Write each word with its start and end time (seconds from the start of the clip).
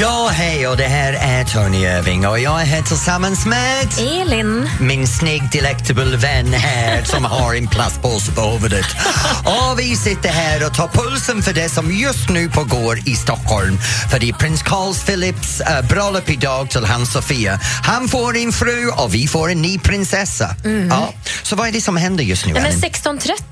Ja, 0.00 0.28
hej 0.32 0.68
och 0.68 0.76
det 0.76 0.84
här 0.84 1.12
är 1.12 1.44
Tony 1.44 1.78
Irving 1.78 2.26
och 2.26 2.38
jag 2.38 2.60
är 2.62 2.64
här 2.64 2.82
tillsammans 2.82 3.46
med 3.46 3.88
Elin. 3.98 4.68
min 4.80 5.06
snygg 5.06 5.42
delectable 5.52 6.16
vän 6.16 6.52
här 6.52 7.04
som 7.04 7.24
har 7.24 7.54
en 7.54 7.68
plastpåse 7.68 8.32
på 8.32 8.40
huvudet. 8.40 8.86
Och 9.44 9.80
vi 9.80 9.96
sitter 9.96 10.28
här 10.28 10.66
och 10.66 10.74
tar 10.74 10.88
pulsen 10.88 11.42
för 11.42 11.52
det 11.52 11.68
som 11.68 11.92
just 11.92 12.28
nu 12.30 12.48
pågår 12.48 12.98
i 13.08 13.14
Stockholm. 13.14 13.78
För 14.10 14.18
det 14.18 14.28
är 14.28 14.32
prins 14.32 14.62
Carl 14.62 14.94
Philips 14.94 15.60
uh, 15.60 15.88
bröllop 15.88 16.30
idag 16.30 16.70
till 16.70 16.84
hans 16.84 17.12
Sofia. 17.12 17.60
Han 17.82 18.08
får 18.08 18.36
en 18.36 18.52
fru 18.52 18.88
och 18.88 19.14
vi 19.14 19.28
får 19.28 19.50
en 19.50 19.62
ny 19.62 19.78
prinsessa. 19.78 20.54
Ja. 20.90 21.12
Så 21.42 21.56
vad 21.56 21.68
är 21.68 21.72
det 21.72 21.80
som 21.80 21.96
händer 21.96 22.24
just 22.24 22.46
nu, 22.46 22.52
Ja, 22.52 22.60
men 22.62 22.70
Elin? 22.70 22.80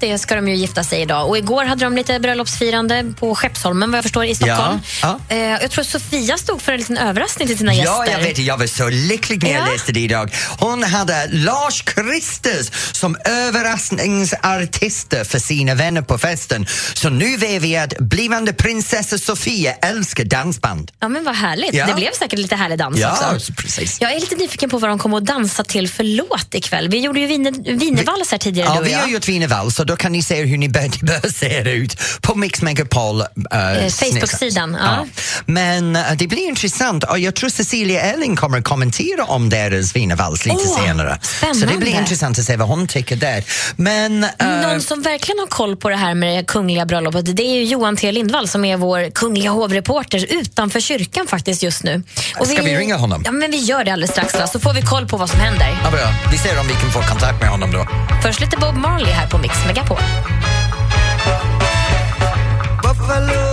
16.30 0.01 0.17
ska 0.17 0.35
de 0.35 0.49
ju 0.49 0.57
gifta 0.57 0.85
sig 0.85 1.01
idag 1.01 1.29
och 1.29 1.39
igår 1.39 1.65
hade 1.65 1.85
de 1.85 1.97
lite 1.97 2.21
bröllopsfirande 2.21 3.05
på 3.21 3.35
Skeppsholmen 3.35 3.91
vad 3.91 3.99
jag 3.99 4.05
förstår 4.05 4.25
i 4.25 4.35
Stockholm. 4.35 4.81
Ja, 5.03 5.19
Eh, 5.29 5.39
jag 5.39 5.71
tror 5.71 5.85
Sofia 5.85 6.34
stod 6.39 6.63
för 6.63 6.73
en 6.73 6.79
liten 6.79 6.99
överraskning 6.99 7.49
till 7.49 7.59
sina 7.59 7.75
Ja, 7.75 8.05
gäster. 8.07 8.19
jag 8.21 8.29
vet. 8.29 8.39
Jag 8.39 8.59
var 8.59 8.67
så 8.67 8.89
lycklig 8.89 9.43
när 9.43 9.51
jag 9.53 9.69
Ja. 9.69 9.73
läste 9.73 9.93
det 9.93 10.01
idag. 10.01 10.35
Hon 10.59 10.83
hade 10.83 11.29
Lars 11.33 11.83
Kristers 11.83 12.71
som 12.93 13.17
överraskningsartister 13.25 15.25
för 15.25 15.39
sina 15.39 15.75
vänner 15.75 16.03
på 16.03 16.19
festen. 16.19 16.67
Så 16.95 17.11
nu 17.11 17.37
vet 17.37 17.63
vi 17.63 17.77
att 17.77 17.99
blivande 17.99 18.53
prinsessa 18.53 19.19
Sofia 19.19 19.73
älskar 19.75 20.25
dansband. 20.25 20.91
Ja, 21.01 21.09
men 21.09 21.25
vad 21.25 21.37
härligt. 21.37 21.75
Ja. 21.75 21.87
Det 21.87 21.95
blev 21.95 22.11
säkert 22.19 22.39
lite 22.39 22.57
härlig 22.57 22.79
dans 22.79 22.99
Ja, 22.99 23.33
också. 23.35 23.53
precis. 23.53 24.01
Jag 24.01 24.13
är 24.13 24.21
lite 24.21 24.37
nyfiken 24.37 24.71
på 24.71 24.79
vad 24.79 24.91
de 24.91 24.99
kommer 24.99 25.17
att 25.17 25.27
dansa 25.27 25.65
till 25.65 25.89
för 25.89 26.05
låt 26.05 26.55
ikväll. 26.55 26.89
Vi 26.89 26.99
gjorde 27.01 27.21
ju 27.21 27.27
Wiener- 27.27 27.79
Wienervals 27.79 28.31
här 28.31 28.39
tidigare, 28.39 28.69
Ja, 28.69 28.75
du 28.75 28.81
och 28.81 28.87
vi 28.87 28.93
har 28.93 29.01
jag. 29.03 29.11
gjort 29.11 29.29
Wienervals 29.29 29.75
så 29.77 29.85
då 29.85 29.97
kan 29.97 30.13
ni 30.13 30.23
se 30.23 30.43
hur 30.45 30.59
ni 30.59 30.69
bör, 30.69 30.81
det 31.01 31.03
bör 31.03 31.31
se 31.33 31.71
ut 31.71 31.97
på 32.21 32.35
Mix 32.35 32.63
Megapol 32.63 33.21
uh, 33.21 33.27
Facebook-sidan, 33.89 34.77
ja. 34.81 35.07
Men 35.47 35.97
uh, 35.97 36.13
det 36.25 36.29
blir 36.29 36.49
intressant 36.49 37.05
och 37.05 37.19
jag 37.19 37.35
tror 37.35 37.51
Cecilia 37.51 38.01
Elling 38.01 38.37
kommer 38.37 38.59
att 38.59 38.65
kommentera 38.65 39.25
om 39.25 39.49
deras 39.51 39.97
Wienervals 39.97 40.47
lite 40.47 40.59
Åh, 40.67 40.85
senare. 40.85 41.19
Så 41.23 41.47
det 41.47 41.55
spännande. 41.55 41.79
blir 41.79 41.99
intressant 41.99 42.39
att 42.39 42.45
se 42.45 42.57
vad 42.57 42.69
hon 42.69 42.87
tycker 42.87 43.17
där. 43.17 43.45
Men... 43.77 44.25
uh, 44.25 44.31
Någon 44.63 44.81
som 44.81 45.03
verkligen 45.03 45.39
har 45.39 45.47
koll 45.47 45.77
på 45.77 45.89
det 45.89 45.97
här 45.97 46.15
med 46.15 46.39
det 46.39 46.45
kungliga 46.45 46.87
bröllopet 46.87 47.37
det 47.37 47.43
är 47.43 47.55
ju 47.55 47.65
Johan 47.65 47.97
T 47.97 48.13
Lindvall 48.13 48.49
som 48.49 48.65
är 48.65 48.77
vår 48.77 49.11
kungliga 49.11 49.51
hovreporter 49.51 50.27
utanför 50.33 50.81
kyrkan 50.81 51.27
faktiskt 51.27 51.63
just 51.63 51.83
nu. 51.83 52.03
Ska 52.45 52.63
vi 52.63 52.77
ringa 52.77 52.97
honom? 52.97 53.23
Ja, 53.25 53.33
men 53.33 53.51
vi 53.51 53.59
gör 53.59 53.85
det 53.85 53.93
alldeles 53.93 54.11
strax 54.11 54.35
va? 54.35 54.47
så 54.47 54.61
får 54.61 54.73
vi 54.73 54.83
koll 54.83 55.09
på 55.09 55.17
vad 55.17 55.31
som 55.31 55.41
händer. 55.41 55.81
Ja, 55.85 55.91
bra. 55.91 56.09
Vi 56.33 56.39
ser 56.39 56.61
om 56.61 56.67
vi 56.67 56.75
kan 56.75 56.91
få 56.91 57.03
kontakt 57.03 57.41
med 57.41 57.51
honom 57.51 57.71
då. 57.73 57.87
Först 58.23 58.41
lite 58.41 58.57
Bob 58.57 58.75
Marley 58.75 59.13
här 59.13 59.27
på 59.27 59.39
Mix 59.39 59.55
Megapol. 59.67 59.99
Thinking 63.07 63.44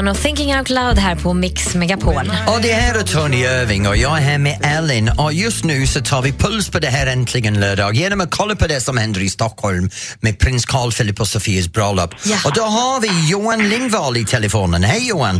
Sheeran 0.00 0.08
och 0.08 0.16
Thinking 0.16 0.56
Out 0.56 0.70
Loud 0.70 0.98
här 0.98 1.16
på 1.16 1.34
Mix 1.34 1.74
Megapol. 1.74 2.32
Och 2.54 2.62
det 2.62 2.72
här 2.72 2.98
är 2.98 3.02
Tony 3.02 3.36
Irving 3.36 3.88
och 3.88 3.96
jag 3.96 4.18
är 4.18 4.22
här 4.22 4.38
med 4.38 4.56
Ellen 4.78 5.10
och 5.18 5.32
just 5.32 5.64
nu 5.64 5.86
så 5.86 6.00
tar 6.00 6.22
vi 6.22 6.32
puls 6.32 6.70
på 6.70 6.78
det 6.78 6.86
här 6.86 7.06
äntligen 7.12 7.60
lördag 7.60 7.94
genom 7.94 8.20
att 8.20 8.30
kolla 8.30 8.54
på 8.56 8.66
det 8.66 8.80
som 8.80 8.96
händer 8.98 9.20
i 9.20 9.28
Stockholm 9.28 9.90
med 10.20 10.38
prins 10.38 10.64
Carl 10.66 10.92
Philip 10.92 11.20
och 11.20 11.26
Sofias 11.26 11.72
bröllop. 11.72 12.14
Ja. 12.24 12.36
Och 12.46 12.52
då 12.54 12.62
har 12.62 13.00
vi 13.00 13.30
Johan 13.30 13.68
Lindvall 13.68 14.16
i 14.16 14.24
telefonen. 14.24 14.82
Hej 14.82 15.08
Johan! 15.08 15.36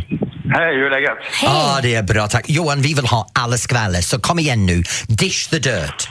Hej, 0.54 0.74
hur 0.76 0.86
är 0.86 0.90
läget? 0.90 1.18
Hej! 1.40 1.50
Ja, 1.52 1.78
det 1.82 1.94
är 1.94 2.02
bra 2.02 2.26
tack. 2.26 2.44
Johan, 2.48 2.82
vi 2.82 2.94
vill 2.94 3.06
ha 3.06 3.26
alla 3.34 3.56
skvaller 3.56 4.00
så 4.00 4.20
kom 4.20 4.38
igen 4.38 4.66
nu. 4.66 4.82
Dish 5.08 5.50
the 5.50 5.58
dirt. 5.58 6.00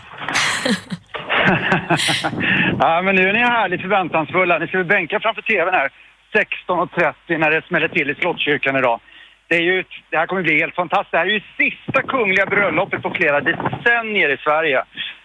Ja, 2.80 3.02
men 3.06 3.16
nu 3.16 3.30
är 3.30 3.34
ni 3.34 3.40
härligt 3.40 3.82
förväntansfulla. 3.82 4.60
Ni 4.60 4.68
ska 4.68 4.78
väl 4.78 4.88
bänka 4.88 5.20
framför 5.20 5.42
tvn 5.42 5.74
här 5.74 5.90
16.30 6.34 7.38
när 7.38 7.52
det 7.52 7.66
smäller 7.68 7.88
till 7.88 8.10
i 8.10 8.16
Slottskyrkan 8.16 8.76
idag. 8.76 9.00
Det, 9.48 9.56
är 9.56 9.62
ju, 9.62 9.84
det 10.10 10.18
här 10.18 10.28
kommer 10.28 10.42
bli 10.42 10.60
helt 10.60 10.76
fantastiskt. 10.76 11.12
Det 11.12 11.18
här 11.18 11.26
är 11.26 11.30
ju 11.30 11.42
sista 11.58 12.02
kungliga 12.02 12.46
bröllopet 12.46 13.02
på 13.02 13.10
flera 13.10 13.42
decennier 13.42 14.30
i 14.30 14.38
Sverige. 14.38 14.84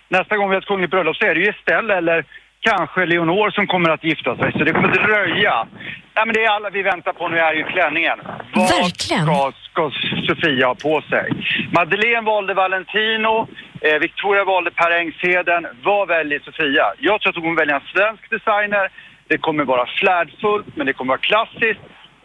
Nästa 0.08 0.36
gång 0.36 0.48
vi 0.48 0.54
har 0.54 0.62
ett 0.62 0.68
kungligt 0.68 0.90
bröllop 0.90 1.16
så 1.16 1.26
är 1.26 1.34
det 1.34 1.40
ju 1.40 1.48
Estelle 1.48 1.96
eller 1.96 2.24
kanske 2.60 3.06
Leonor 3.06 3.50
som 3.50 3.66
kommer 3.66 3.90
att 3.90 4.04
gifta 4.04 4.36
sig. 4.36 4.52
Så 4.52 4.58
det 4.58 4.72
kommer 4.72 4.88
dröja. 4.88 5.66
Nej, 6.14 6.26
men 6.26 6.34
det 6.34 6.44
är 6.44 6.50
alla 6.50 6.70
vi 6.70 6.82
väntar 6.82 7.12
på 7.12 7.28
nu 7.28 7.38
är 7.38 7.54
ju 7.54 7.64
klänningen. 7.64 8.18
Vad 8.54 8.68
Verkligen. 8.70 9.24
ska, 9.26 9.52
ska 9.72 9.90
Sofia 10.26 10.66
ha 10.66 10.74
på 10.74 11.02
sig? 11.10 11.26
Madeleine 11.72 12.20
valde 12.20 12.54
Valentino, 12.54 13.48
eh, 13.80 13.98
Victoria 14.00 14.44
valde 14.44 14.70
Per 14.70 14.90
Engsheden. 14.90 15.66
Vad 15.82 16.08
väljer 16.08 16.38
Sofia? 16.38 16.84
Jag 16.98 17.20
tror 17.20 17.30
att 17.38 17.44
hon 17.44 17.56
välja 17.56 17.74
en 17.74 17.88
svensk 17.94 18.30
designer. 18.30 18.88
Det 19.34 19.38
kommer 19.38 19.64
vara 19.64 19.86
flärdfullt, 20.00 20.66
men 20.76 20.86
det 20.86 20.92
kommer 20.92 21.12
vara 21.14 21.26
klassiskt. 21.30 21.84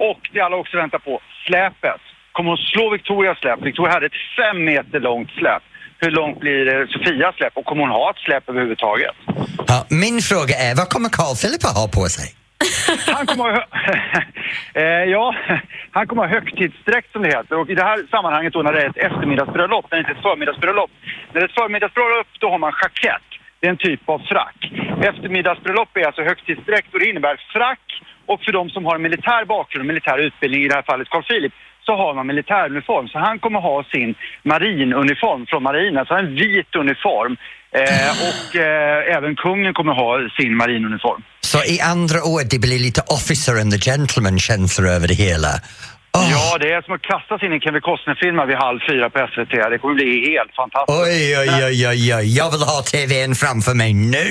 Och 0.09 0.21
det 0.33 0.39
alla 0.41 0.55
också 0.55 0.77
väntar 0.77 0.99
på, 0.99 1.21
släpet. 1.45 2.01
Kommer 2.31 2.49
hon 2.49 2.57
slå 2.57 2.89
Victorias 2.89 3.37
släp? 3.39 3.61
Victoria 3.61 3.93
hade 3.93 4.05
ett 4.05 4.21
fem 4.39 4.57
meter 4.65 4.99
långt 4.99 5.31
släp. 5.39 5.63
Hur 5.97 6.11
långt 6.11 6.39
blir 6.39 6.87
Sofias 6.93 7.35
släp? 7.35 7.57
Och 7.57 7.65
kommer 7.65 7.81
hon 7.81 7.89
ha 7.89 8.09
ett 8.09 8.21
släp 8.25 8.49
överhuvudtaget? 8.49 9.15
Ja, 9.67 9.77
min 10.03 10.17
fråga 10.29 10.55
är, 10.67 10.75
vad 10.75 10.89
kommer 10.93 11.09
Carl 11.09 11.35
Philip 11.41 11.63
att 11.69 11.77
ha 11.81 11.87
på 11.99 12.05
sig? 12.17 12.27
Han 13.15 13.25
kommer 13.27 13.43
ha, 13.43 13.63
eh, 14.81 15.03
ja, 15.15 15.35
han 15.97 16.07
kommer 16.07 16.21
ha 16.23 16.29
högtidsdräkt 16.29 17.11
som 17.11 17.21
det 17.23 17.29
heter. 17.37 17.55
Och 17.59 17.69
i 17.69 17.75
det 17.75 17.83
här 17.83 17.97
sammanhanget 18.11 18.53
då 18.53 18.61
när 18.61 18.73
det 18.73 18.81
är 18.81 18.89
ett 18.89 19.03
eftermiddagsbröllop, 19.07 19.85
när 19.89 19.95
det 19.97 20.01
inte 20.03 20.11
är 20.11 20.15
ett 20.15 20.29
förmiddagsbröllop. 20.29 20.91
När 21.31 21.39
det 21.39 21.45
är 21.45 21.49
ett 21.49 21.59
förmiddagsbröllop 21.61 22.27
då 22.39 22.49
har 22.49 22.57
man 22.57 22.73
jackett. 22.81 23.29
Det 23.59 23.67
är 23.67 23.71
en 23.71 23.77
typ 23.77 24.09
av 24.09 24.19
frack. 24.19 24.59
Eftermiddagsbröllop 25.09 25.97
är 25.97 26.05
alltså 26.05 26.23
högtidsdräkt 26.23 26.93
och 26.93 26.99
det 26.99 27.09
innebär 27.09 27.35
frack. 27.53 27.85
Och 28.25 28.41
för 28.45 28.51
de 28.51 28.69
som 28.69 28.85
har 28.85 28.95
en 28.95 29.01
militär 29.01 29.45
bakgrund, 29.45 29.87
militär 29.87 30.17
utbildning, 30.17 30.63
i 30.63 30.67
det 30.67 30.75
här 30.75 30.89
fallet 30.91 31.09
Carl 31.09 31.23
Philip, 31.23 31.53
så 31.85 31.95
har 31.95 32.13
man 32.13 32.27
militäruniform. 32.27 33.07
Så 33.07 33.19
han 33.19 33.39
kommer 33.39 33.59
ha 33.59 33.83
sin 33.83 34.15
marinuniform 34.43 35.45
från 35.49 35.63
marinen, 35.63 35.97
alltså 35.97 36.13
en 36.13 36.35
vit 36.35 36.75
uniform. 36.75 37.37
Eh, 37.71 38.11
och 38.29 38.55
eh, 38.55 39.15
även 39.17 39.35
kungen 39.35 39.73
kommer 39.73 39.93
ha 39.93 40.29
sin 40.39 40.57
marinuniform. 40.57 41.21
Så 41.51 41.57
i 41.63 41.81
andra 41.81 42.19
ord, 42.23 42.41
det 42.49 42.59
blir 42.59 42.79
lite 42.79 43.01
officer 43.01 43.61
and 43.61 43.71
the 43.71 43.79
gentleman 43.89 44.39
känsla 44.39 44.89
över 44.89 45.07
det 45.07 45.13
hela. 45.13 45.51
Åh, 46.17 46.31
Ja, 46.31 46.57
det 46.61 46.71
är 46.71 46.81
som 46.81 46.93
att 46.95 47.01
kastas 47.01 47.43
in 47.43 47.53
i 47.53 47.59
Kevin 47.59 47.81
Costner-film 47.81 48.47
vid 48.47 48.57
halv 48.57 48.79
fyra 48.89 49.09
på 49.09 49.27
SVT. 49.33 49.51
Det 49.71 49.77
kommer 49.81 49.95
bli 49.95 50.31
helt 50.31 50.55
fantastiskt. 50.55 50.99
Oj, 51.01 51.37
oj, 51.41 51.49
oj, 51.67 51.87
oj, 51.87 52.15
oj, 52.15 52.37
jag 52.37 52.51
vill 52.51 52.61
ha 52.71 52.77
TVn 52.91 53.35
framför 53.35 53.73
mig 53.73 53.93
nu. 53.93 54.29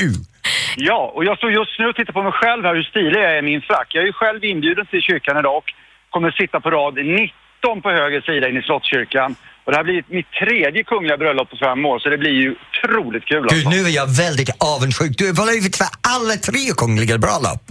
Ja, 0.77 1.13
och 1.15 1.25
jag 1.25 1.37
står 1.39 1.51
just 1.53 1.79
nu 1.79 1.87
och 1.89 1.97
tittar 1.97 2.13
på 2.13 2.23
mig 2.23 2.33
själv 2.33 2.65
här 2.65 2.75
hur 2.75 2.83
stilig 2.83 3.17
jag 3.21 3.31
är 3.35 3.39
i 3.39 3.43
min 3.43 3.63
frack. 3.63 3.89
Jag 3.95 4.03
är 4.03 4.07
ju 4.07 4.13
själv 4.13 4.45
inbjuden 4.45 4.87
till 4.87 5.03
kyrkan 5.03 5.39
idag 5.39 5.57
och 5.57 5.69
kommer 6.11 6.31
sitta 6.31 6.61
på 6.61 6.71
rad 6.71 6.95
19 6.95 7.83
på 7.83 7.91
höger 7.91 8.21
sida 8.21 8.49
in 8.49 8.57
i 8.57 8.63
Slottskyrkan. 8.63 9.37
Och 9.65 9.73
det 9.73 9.77
här 9.77 9.85
blir 9.85 10.05
mitt 10.09 10.31
tredje 10.31 10.85
kungliga 10.85 11.17
bröllop 11.17 11.51
på 11.51 11.57
fem 11.57 11.87
år, 11.87 11.99
så 11.99 12.09
det 12.09 12.19
blir 12.19 12.31
ju 12.31 12.55
otroligt 12.65 13.25
kul 13.25 13.43
Gud, 13.43 13.53
alltså. 13.53 13.71
nu 13.71 13.77
är 13.91 13.95
jag 14.01 14.07
väldigt 14.25 14.51
avundsjuk. 14.77 15.13
Du 15.19 15.27
har 15.27 15.47
blivit 15.47 15.77
för 15.77 15.87
alla 16.15 16.35
tre 16.49 16.65
kungliga 16.77 17.19
bröllop. 17.19 17.63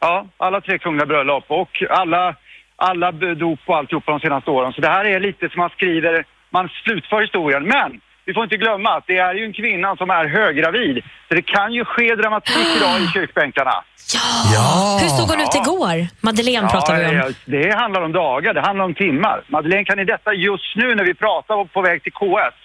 Ja, 0.00 0.26
alla 0.36 0.60
tre 0.60 0.78
kungliga 0.78 1.06
bröllop 1.06 1.44
och 1.48 1.82
alla, 1.90 2.34
alla 2.78 3.12
dop 3.12 3.60
och 3.66 3.76
alltihopa 3.76 4.12
de 4.12 4.20
senaste 4.20 4.50
åren. 4.50 4.72
Så 4.72 4.80
det 4.80 4.88
här 4.88 5.04
är 5.04 5.20
lite 5.20 5.48
som 5.48 5.58
man 5.64 5.70
skriver, 5.70 6.24
man 6.50 6.68
slutför 6.82 7.20
historien. 7.20 7.64
Men 7.64 7.90
vi 8.26 8.34
får 8.34 8.44
inte 8.44 8.56
glömma 8.56 8.90
att 8.96 9.06
det 9.06 9.18
är 9.28 9.34
ju 9.34 9.44
en 9.44 9.52
kvinna 9.52 9.96
som 9.96 10.10
är 10.10 10.24
höggravid. 10.38 10.96
Så 11.28 11.34
det 11.34 11.42
kan 11.42 11.72
ju 11.72 11.84
ske 11.84 12.14
dramatik 12.14 12.66
idag 12.76 13.00
i 13.00 13.06
kyrkbänkarna. 13.14 13.76
Ja! 14.14 14.20
Ja. 14.54 14.98
Hur 15.02 15.08
såg 15.08 15.28
hon 15.28 15.40
ut 15.40 15.54
igår? 15.54 15.96
Madeleine 16.20 16.68
pratar 16.68 16.96
vi 16.98 17.06
om. 17.06 17.14
ja, 17.14 17.28
det 17.44 17.74
handlar 17.82 18.00
om 18.02 18.12
dagar, 18.12 18.54
det 18.54 18.60
handlar 18.60 18.84
om 18.84 18.94
timmar. 18.94 19.44
Madeleine 19.48 19.84
kan 19.84 19.98
i 19.98 20.04
detta 20.04 20.32
just 20.32 20.76
nu 20.76 20.94
när 20.94 21.04
vi 21.04 21.14
pratar 21.14 21.64
på 21.64 21.82
väg 21.82 22.02
till 22.02 22.12
KS. 22.12 22.56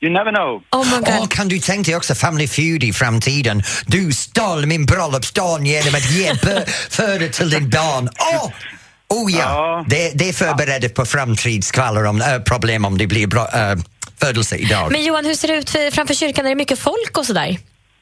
You 0.00 0.12
never 0.12 0.32
know. 0.32 0.62
Oh 0.70 0.84
my 0.92 0.98
God. 0.98 1.18
Åh, 1.20 1.28
kan 1.28 1.48
du 1.48 1.58
tänka 1.58 1.90
dig 1.90 1.96
också 1.96 2.14
Family 2.14 2.48
Feud 2.48 2.84
i 2.84 2.92
framtiden? 2.92 3.62
Du 3.86 4.12
stal 4.12 4.66
min 4.66 4.86
bröllopsdag 4.86 5.66
genom 5.66 5.94
att 5.94 6.10
ge 6.10 6.34
föda 6.90 7.28
till 7.32 7.50
din 7.50 7.70
barn. 7.70 8.08
Åh! 8.34 8.46
Oh 8.46 8.52
ja, 9.08 9.38
Ja. 9.38 9.84
Det, 9.88 10.18
det 10.18 10.28
är 10.28 10.32
förberett 10.32 10.94
på 10.94 11.04
framtidsskvaller 11.04 12.06
om 12.06 12.16
äh, 12.16 12.42
problem 12.52 12.84
om 12.84 12.98
det 12.98 13.06
blir 13.06 13.26
bra, 13.26 13.40
äh, 13.40 13.76
födelse 14.20 14.56
idag. 14.56 14.92
Men 14.92 15.04
Johan, 15.04 15.24
hur 15.24 15.34
ser 15.34 15.48
det 15.48 15.56
ut 15.56 15.70
för, 15.70 15.90
framför 15.90 16.14
kyrkan? 16.14 16.46
Är 16.46 16.48
det 16.48 16.54
mycket 16.54 16.78
folk 16.78 17.18
och 17.18 17.24
sådär? 17.24 17.56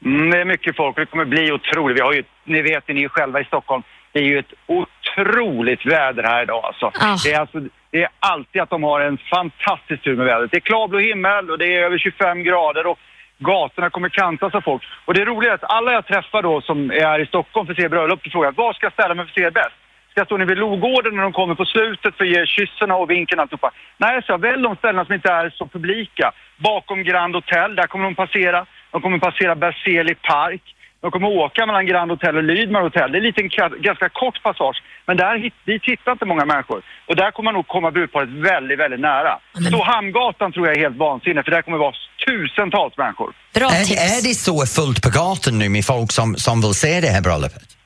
Mm, 0.05 0.29
det 0.31 0.37
är 0.41 0.45
mycket 0.45 0.75
folk 0.75 0.95
det 0.95 1.05
kommer 1.05 1.25
bli 1.25 1.51
otroligt. 1.51 1.97
Vi 1.97 2.01
har 2.01 2.13
ju, 2.13 2.23
ni 2.45 2.61
vet 2.61 2.83
ju, 2.87 2.93
ni 2.93 3.03
är 3.03 3.09
själva 3.09 3.41
i 3.41 3.45
Stockholm, 3.45 3.83
det 4.13 4.19
är 4.19 4.23
ju 4.23 4.39
ett 4.39 4.53
otroligt 4.67 5.85
väder 5.85 6.23
här 6.23 6.43
idag 6.43 6.65
alltså. 6.65 6.85
Ah. 6.85 7.17
Det, 7.23 7.33
är 7.33 7.39
alltså 7.39 7.59
det 7.91 8.03
är 8.03 8.09
alltid 8.19 8.61
att 8.61 8.69
de 8.69 8.83
har 8.83 8.99
en 9.01 9.17
fantastisk 9.17 10.03
tur 10.03 10.15
med 10.15 10.25
vädret. 10.25 10.51
Det 10.51 10.57
är 10.57 10.61
klarblå 10.71 10.99
himmel 10.99 11.51
och 11.51 11.57
det 11.57 11.75
är 11.75 11.83
över 11.83 11.97
25 11.97 12.43
grader 12.43 12.87
och 12.87 12.99
gatorna 13.37 13.89
kommer 13.89 14.09
kantas 14.09 14.53
av 14.55 14.61
folk. 14.61 14.83
Och 15.05 15.13
det 15.13 15.25
roliga 15.25 15.51
är 15.51 15.55
att 15.55 15.71
alla 15.77 15.91
jag 15.91 16.07
träffar 16.07 16.41
då 16.41 16.61
som 16.61 16.91
är 16.91 17.19
i 17.19 17.25
Stockholm 17.25 17.65
för 17.65 17.73
att 17.73 17.79
se 17.79 17.89
bröllop, 17.89 18.23
de 18.23 18.29
frågar 18.29 18.51
var 18.51 18.73
ska 18.73 18.85
jag 18.85 18.93
ställa 18.93 19.13
mig 19.13 19.25
för 19.25 19.31
att 19.31 19.45
se 19.45 19.51
bäst? 19.51 19.75
Jag 20.17 20.25
stå 20.27 20.37
nere 20.37 20.47
vid 20.47 20.57
Logården 20.57 21.15
när 21.15 21.23
de 21.23 21.33
kommer 21.33 21.55
på 21.55 21.65
slutet 21.65 22.15
för 22.17 22.23
att 22.23 22.29
ge 22.29 22.45
kyssen 22.45 22.91
och 22.91 23.09
vinken 23.09 23.39
och 23.39 23.43
alltihopa? 23.43 23.71
Nej, 23.97 24.21
så 24.25 24.31
jag 24.31 24.41
välj 24.41 24.63
de 24.63 24.75
ställena 24.75 25.05
som 25.05 25.13
inte 25.13 25.31
är 25.31 25.49
så 25.49 25.67
publika. 25.67 26.31
Bakom 26.57 27.03
Grand 27.03 27.35
Hotel, 27.35 27.75
där 27.75 27.87
kommer 27.87 28.05
de 28.05 28.15
passera. 28.15 28.65
De 28.91 29.01
kommer 29.01 29.17
passera 29.19 29.55
Berzelii 29.55 30.15
park. 30.15 30.61
De 31.01 31.11
kommer 31.11 31.27
åka 31.27 31.65
mellan 31.65 31.85
Grand 31.85 32.11
Hotel 32.11 32.37
och 32.37 32.43
Lydmar 32.43 32.81
Hotel. 32.81 33.11
Det 33.11 33.15
är 33.17 33.19
en 33.19 33.23
liten, 33.23 33.49
ganska 33.81 34.09
kort 34.09 34.43
passage. 34.43 34.83
Men 35.05 35.17
där 35.17 35.51
dit 35.65 35.83
hittar 35.85 36.11
inte 36.11 36.25
många 36.25 36.45
människor. 36.45 36.81
Och 37.07 37.15
där 37.15 37.31
kommer 37.31 37.45
man 37.47 37.53
nog 37.53 37.67
komma 37.67 37.91
brudparet 37.91 38.29
väldigt, 38.29 38.79
väldigt 38.79 38.99
nära. 38.99 39.39
men- 39.53 39.63
Så 39.71 39.83
Hamngatan 39.83 40.51
tror 40.51 40.67
jag 40.67 40.75
är 40.77 40.81
helt 40.81 40.97
vansinne, 40.97 41.43
för 41.43 41.51
där 41.51 41.61
kommer 41.61 41.77
vara 41.77 41.93
tusentals 42.27 42.97
människor. 42.97 43.33
Bra 43.53 43.65
Är, 43.67 43.83
tips. 43.83 44.01
är 44.25 44.29
det 44.29 44.33
så 44.35 44.65
fullt 44.65 45.01
på 45.03 45.09
gatan 45.09 45.59
nu 45.59 45.69
med 45.69 45.85
folk 45.85 46.11
som, 46.11 46.35
som 46.35 46.61
vill 46.61 46.73
se 46.73 47.01
det 47.01 47.07
här 47.07 47.21
bröllopet? 47.21 47.76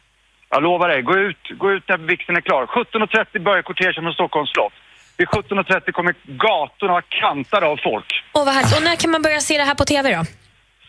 Jag 0.53 0.63
lovar 0.63 0.87
dig, 0.89 1.01
gå 1.01 1.17
ut, 1.17 1.43
gå 1.49 1.71
ut 1.71 1.83
när 1.87 1.97
vigseln 1.97 2.37
är 2.37 2.41
klar. 2.41 2.65
17.30 2.65 3.39
börjar 3.39 3.61
kortegen 3.61 4.03
från 4.03 4.13
Stockholms 4.13 4.51
slott. 4.51 4.73
Vid 5.17 5.27
17.30 5.27 5.91
kommer 5.91 6.15
gatorna 6.25 6.93
vara 6.93 7.01
kantade 7.01 7.65
av 7.65 7.77
folk. 7.77 8.23
Åh, 8.33 8.45
vad 8.45 8.53
härligt. 8.53 8.77
Och 8.77 8.83
när 8.83 8.95
kan 8.95 9.11
man 9.11 9.21
börja 9.21 9.39
se 9.39 9.57
det 9.57 9.63
här 9.63 9.75
på 9.75 9.83
TV 9.83 10.15
då? 10.15 10.23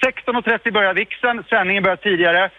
16.30 0.07 0.73
börjar 0.73 0.95
vigseln, 0.95 1.45
sändningen 1.49 1.83
börjar 1.83 1.97
tidigare. 1.97 2.51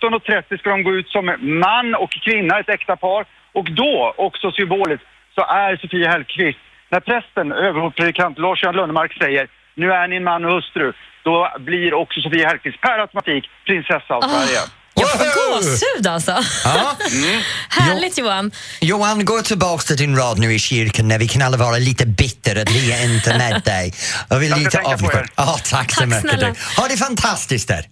17.30 0.00 0.58
ska 0.58 0.70
de 0.70 0.82
gå 0.82 0.94
ut 0.94 1.08
som 1.08 1.24
man 1.40 1.94
och 1.94 2.10
kvinna, 2.10 2.58
ett 2.58 2.68
äkta 2.68 2.96
par. 2.96 3.26
Och 3.52 3.70
då, 3.70 4.14
också 4.16 4.52
symboliskt, 4.52 5.06
så 5.34 5.40
är 5.40 5.76
Sofia 5.76 6.10
Hellqvist, 6.10 6.58
när 6.88 7.00
prästen, 7.00 7.52
överhovpredikant 7.52 8.38
Lars-Göran 8.38 8.76
Lönnemark 8.76 9.12
säger 9.22 9.48
nu 9.74 9.92
är 9.92 10.08
ni 10.08 10.16
en 10.16 10.24
man 10.24 10.44
och 10.44 10.52
hustru, 10.52 10.92
då 11.22 11.48
blir 11.58 11.94
också 11.94 12.20
Sofia 12.20 12.48
Hellqvist 12.48 12.80
per 12.80 12.98
automatik 12.98 13.50
prinsessa 13.64 14.14
av 14.14 14.20
Sverige. 14.20 14.60
Jag 14.96 15.10
får 15.10 15.52
gåshud 15.60 16.06
alltså. 16.06 16.44
Ja. 16.64 16.96
Härligt 17.68 18.18
Johan. 18.18 18.50
Johan, 18.80 19.24
gå 19.24 19.42
tillbaka 19.42 19.82
till 19.82 19.96
din 19.96 20.16
rad 20.16 20.38
nu 20.38 20.54
i 20.54 20.58
kyrkan 20.58 21.08
när 21.08 21.18
vi 21.18 21.28
kan 21.28 21.42
alla 21.42 21.56
vara 21.56 21.76
lite 21.78 22.06
bitter 22.06 22.56
att 22.56 22.70
vi 22.70 22.92
är 22.92 23.04
inte 23.14 23.38
med 23.38 23.62
dig. 23.64 23.94
Och 24.28 24.42
vi 24.42 24.46
är 24.46 24.50
Jag 24.50 24.58
lite 24.58 24.76
er. 24.78 25.30
Ja, 25.36 25.58
tack 25.64 25.92
så 25.94 26.00
Tack 26.00 26.08
mycket. 26.08 26.40
Du. 26.40 26.54
Ha 26.76 26.88
det 26.88 26.96
fantastiskt 26.96 27.68
där. 27.68 27.86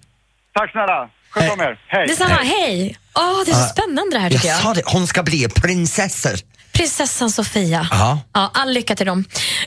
Tack 0.58 0.70
snälla, 0.70 1.08
sköt 1.30 1.52
om 1.52 1.60
er. 1.60 1.78
Hej! 1.88 2.06
Detsamma, 2.08 2.34
hej. 2.42 2.96
Åh, 3.14 3.42
det 3.44 3.50
är 3.50 3.54
så 3.54 3.68
spännande 3.68 4.16
det 4.16 4.20
här 4.20 4.30
Jag 4.30 4.40
tycker 4.42 4.54
jag. 4.54 4.62
sa 4.62 4.74
det, 4.74 4.82
hon 4.86 5.06
ska 5.06 5.22
bli 5.22 5.48
prinsessor. 5.48 6.32
Prinsessan 6.72 7.30
Sofia. 7.30 7.88
Ja. 7.90 8.20
Ja, 8.34 8.50
all 8.54 8.72
lycka 8.72 8.96
till 8.96 9.06
dem. 9.06 9.24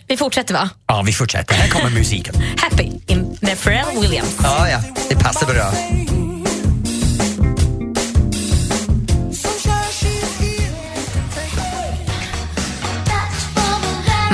Vi 0.07 0.17
fortsätter 0.17 0.53
va? 0.53 0.69
Ja, 0.87 1.01
vi 1.05 1.13
fortsätter. 1.13 1.55
Här 1.55 1.67
kommer 1.69 1.89
musiken. 1.89 2.35
Happy 2.57 2.83
in, 3.07 3.37
med 3.41 3.61
Pharrell 3.63 4.01
Williams. 4.01 4.35
Ja, 4.43 4.69
ja, 4.69 4.79
det 5.09 5.15
passar 5.15 5.47
bra. 5.47 5.71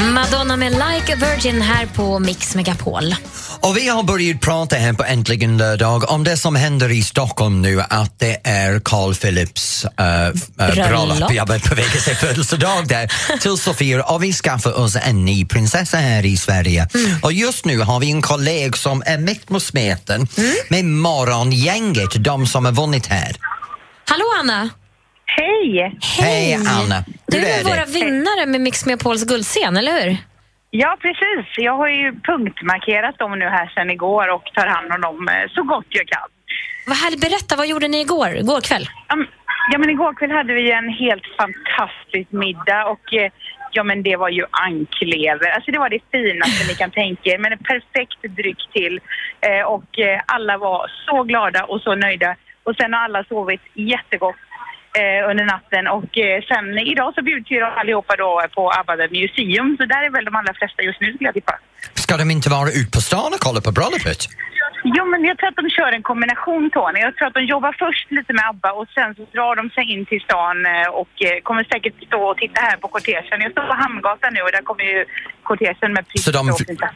Madonna 0.03 0.57
med 0.57 0.71
Like 0.71 1.13
a 1.13 1.17
Virgin 1.21 1.61
här 1.61 1.85
på 1.85 2.19
Mix 2.19 2.55
Megapol. 2.55 3.15
Och 3.59 3.77
vi 3.77 3.87
har 3.87 4.03
börjat 4.03 4.41
prata 4.41 4.75
här 4.75 4.93
på 4.93 5.03
Äntligen 5.03 5.57
lördag 5.57 6.11
om 6.11 6.23
det 6.23 6.37
som 6.37 6.55
händer 6.55 6.91
i 6.91 7.03
Stockholm 7.03 7.61
nu, 7.61 7.81
att 7.81 8.19
det 8.19 8.41
är 8.43 8.79
Carl 8.79 9.15
Philips 9.15 9.85
äh, 9.85 10.27
äh, 10.27 10.33
Bröllop. 10.55 10.89
bröllop. 10.89 11.33
Jag 11.33 11.49
är 11.49 11.69
på 11.69 11.75
väg 11.75 11.85
att 11.85 12.01
säga 12.01 12.15
födelsedag 12.15 12.87
där, 12.87 13.11
till 13.39 13.57
Sofia 13.57 14.03
och 14.03 14.23
vi 14.23 14.33
skaffar 14.33 14.79
oss 14.79 14.95
en 14.95 15.25
ny 15.25 15.45
prinsessa 15.45 15.97
här 15.97 16.25
i 16.25 16.37
Sverige. 16.37 16.87
Och 17.21 17.33
just 17.33 17.65
nu 17.65 17.79
har 17.79 17.99
vi 17.99 18.11
en 18.11 18.21
kollega 18.21 18.77
som 18.77 19.03
är 19.05 19.17
mitt 19.17 19.47
på 19.47 19.59
smeten 19.59 20.27
med 20.69 20.85
morgongänget, 20.85 22.23
de 22.23 22.47
som 22.47 22.65
har 22.65 22.71
vunnit 22.71 23.05
här. 23.05 23.35
Hallå 24.05 24.25
Anna! 24.39 24.69
Hej! 25.25 25.95
Hej 26.19 26.53
Anna! 26.55 27.03
Du 27.27 27.37
är 27.37 27.59
är 27.59 27.63
våra 27.63 27.85
vinnare 27.85 28.45
med 28.45 28.61
Mix 28.61 28.85
Megapols 28.85 29.23
guldscen, 29.25 29.77
eller 29.77 29.91
hur? 30.01 30.17
Ja, 30.69 30.97
precis. 31.01 31.45
Jag 31.57 31.77
har 31.77 31.87
ju 31.87 32.13
punktmarkerat 32.21 33.17
dem 33.17 33.39
nu 33.39 33.45
här 33.45 33.67
sedan 33.75 33.89
igår 33.89 34.27
och 34.35 34.43
tar 34.53 34.67
hand 34.67 34.91
om 34.91 35.01
dem 35.01 35.27
eh, 35.27 35.49
så 35.55 35.63
gott 35.63 35.85
jag 35.89 36.07
kan. 36.07 36.27
Vad 36.87 36.97
härligt, 36.97 37.21
berätta, 37.21 37.55
vad 37.55 37.67
gjorde 37.67 37.87
ni 37.87 38.01
igår, 38.01 38.29
igår 38.35 38.61
kväll? 38.61 38.85
Ja, 39.07 39.15
men- 39.15 39.27
Ja, 39.71 39.77
men 39.77 39.89
igår 39.89 40.13
kväll 40.13 40.31
hade 40.31 40.53
vi 40.53 40.71
en 40.71 40.89
helt 40.89 41.23
fantastisk 41.37 42.31
middag 42.31 42.85
och 42.85 43.13
eh, 43.13 43.31
ja, 43.71 43.83
men 43.83 44.03
det 44.03 44.15
var 44.15 44.29
ju 44.29 44.45
anklever. 44.51 45.49
Alltså 45.55 45.71
det 45.71 45.79
var 45.79 45.89
det 45.89 45.99
finaste 46.11 46.67
ni 46.67 46.73
kan 46.75 46.91
tänka 46.91 47.29
er, 47.29 47.37
men 47.37 47.51
en 47.51 47.57
perfekt 47.57 48.21
dryck 48.37 48.57
till. 48.73 48.99
Eh, 49.41 49.65
och 49.67 49.85
alla 50.25 50.57
var 50.57 50.91
så 51.05 51.23
glada 51.23 51.63
och 51.63 51.81
så 51.81 51.95
nöjda. 51.95 52.35
Och 52.63 52.75
sen 52.75 52.93
har 52.93 52.99
alla 53.01 53.23
sovit 53.23 53.61
jättegott 53.73 54.35
eh, 55.01 55.29
under 55.29 55.45
natten 55.45 55.87
och 55.87 56.17
eh, 56.17 56.41
sen 56.49 56.65
idag 56.93 57.13
så 57.15 57.21
bjuds 57.21 57.51
ju 57.51 57.61
allihopa 57.61 58.15
då 58.15 58.31
på 58.55 58.71
ABBA 58.79 58.93
The 58.97 59.07
Museum, 59.17 59.77
så 59.79 59.85
där 59.85 60.01
är 60.05 60.09
väl 60.09 60.25
de 60.25 60.35
allra 60.35 60.53
flesta 60.53 60.81
just 60.81 61.01
nu 61.01 61.13
skulle 61.13 61.27
jag 61.27 61.33
tippa. 61.33 61.55
Ska 61.93 62.17
de 62.17 62.31
inte 62.31 62.49
vara 62.49 62.69
ute 62.69 62.91
på 62.91 63.01
stan 63.01 63.33
och 63.35 63.39
kolla 63.39 63.61
på 63.61 63.71
bröllopet? 63.71 64.21
Jo, 64.83 65.05
men 65.05 65.23
jag 65.23 65.37
tror 65.37 65.49
att 65.49 65.55
de 65.55 65.69
kör 65.69 65.91
en 65.97 66.03
kombination, 66.03 66.69
Tony. 66.73 66.99
Jag 66.99 67.15
tror 67.15 67.27
att 67.27 67.33
de 67.33 67.45
jobbar 67.55 67.75
först 67.83 68.11
lite 68.11 68.33
med 68.33 68.43
ABBA 68.49 68.71
och 68.71 68.87
sen 68.97 69.15
så 69.15 69.21
drar 69.35 69.55
de 69.55 69.69
sig 69.69 69.83
in 69.93 70.05
till 70.05 70.21
stan 70.21 70.65
eh, 70.65 70.89
och 71.01 71.13
eh, 71.27 71.41
kommer 71.43 71.63
säkert 71.63 71.95
stå 72.07 72.21
och 72.31 72.37
titta 72.37 72.61
här 72.61 72.77
på 72.77 72.87
kortegen. 72.87 73.41
Jag 73.45 73.51
står 73.51 73.65
på 73.71 73.75
Hamngatan 73.83 74.33
nu 74.33 74.41
och 74.41 74.51
där 74.51 74.61
kommer 74.61 74.83
ju 74.83 75.05
kortegen 75.43 75.93
med 75.93 76.07
prins 76.07 76.25
Så 76.25 76.31
de, 76.31 76.47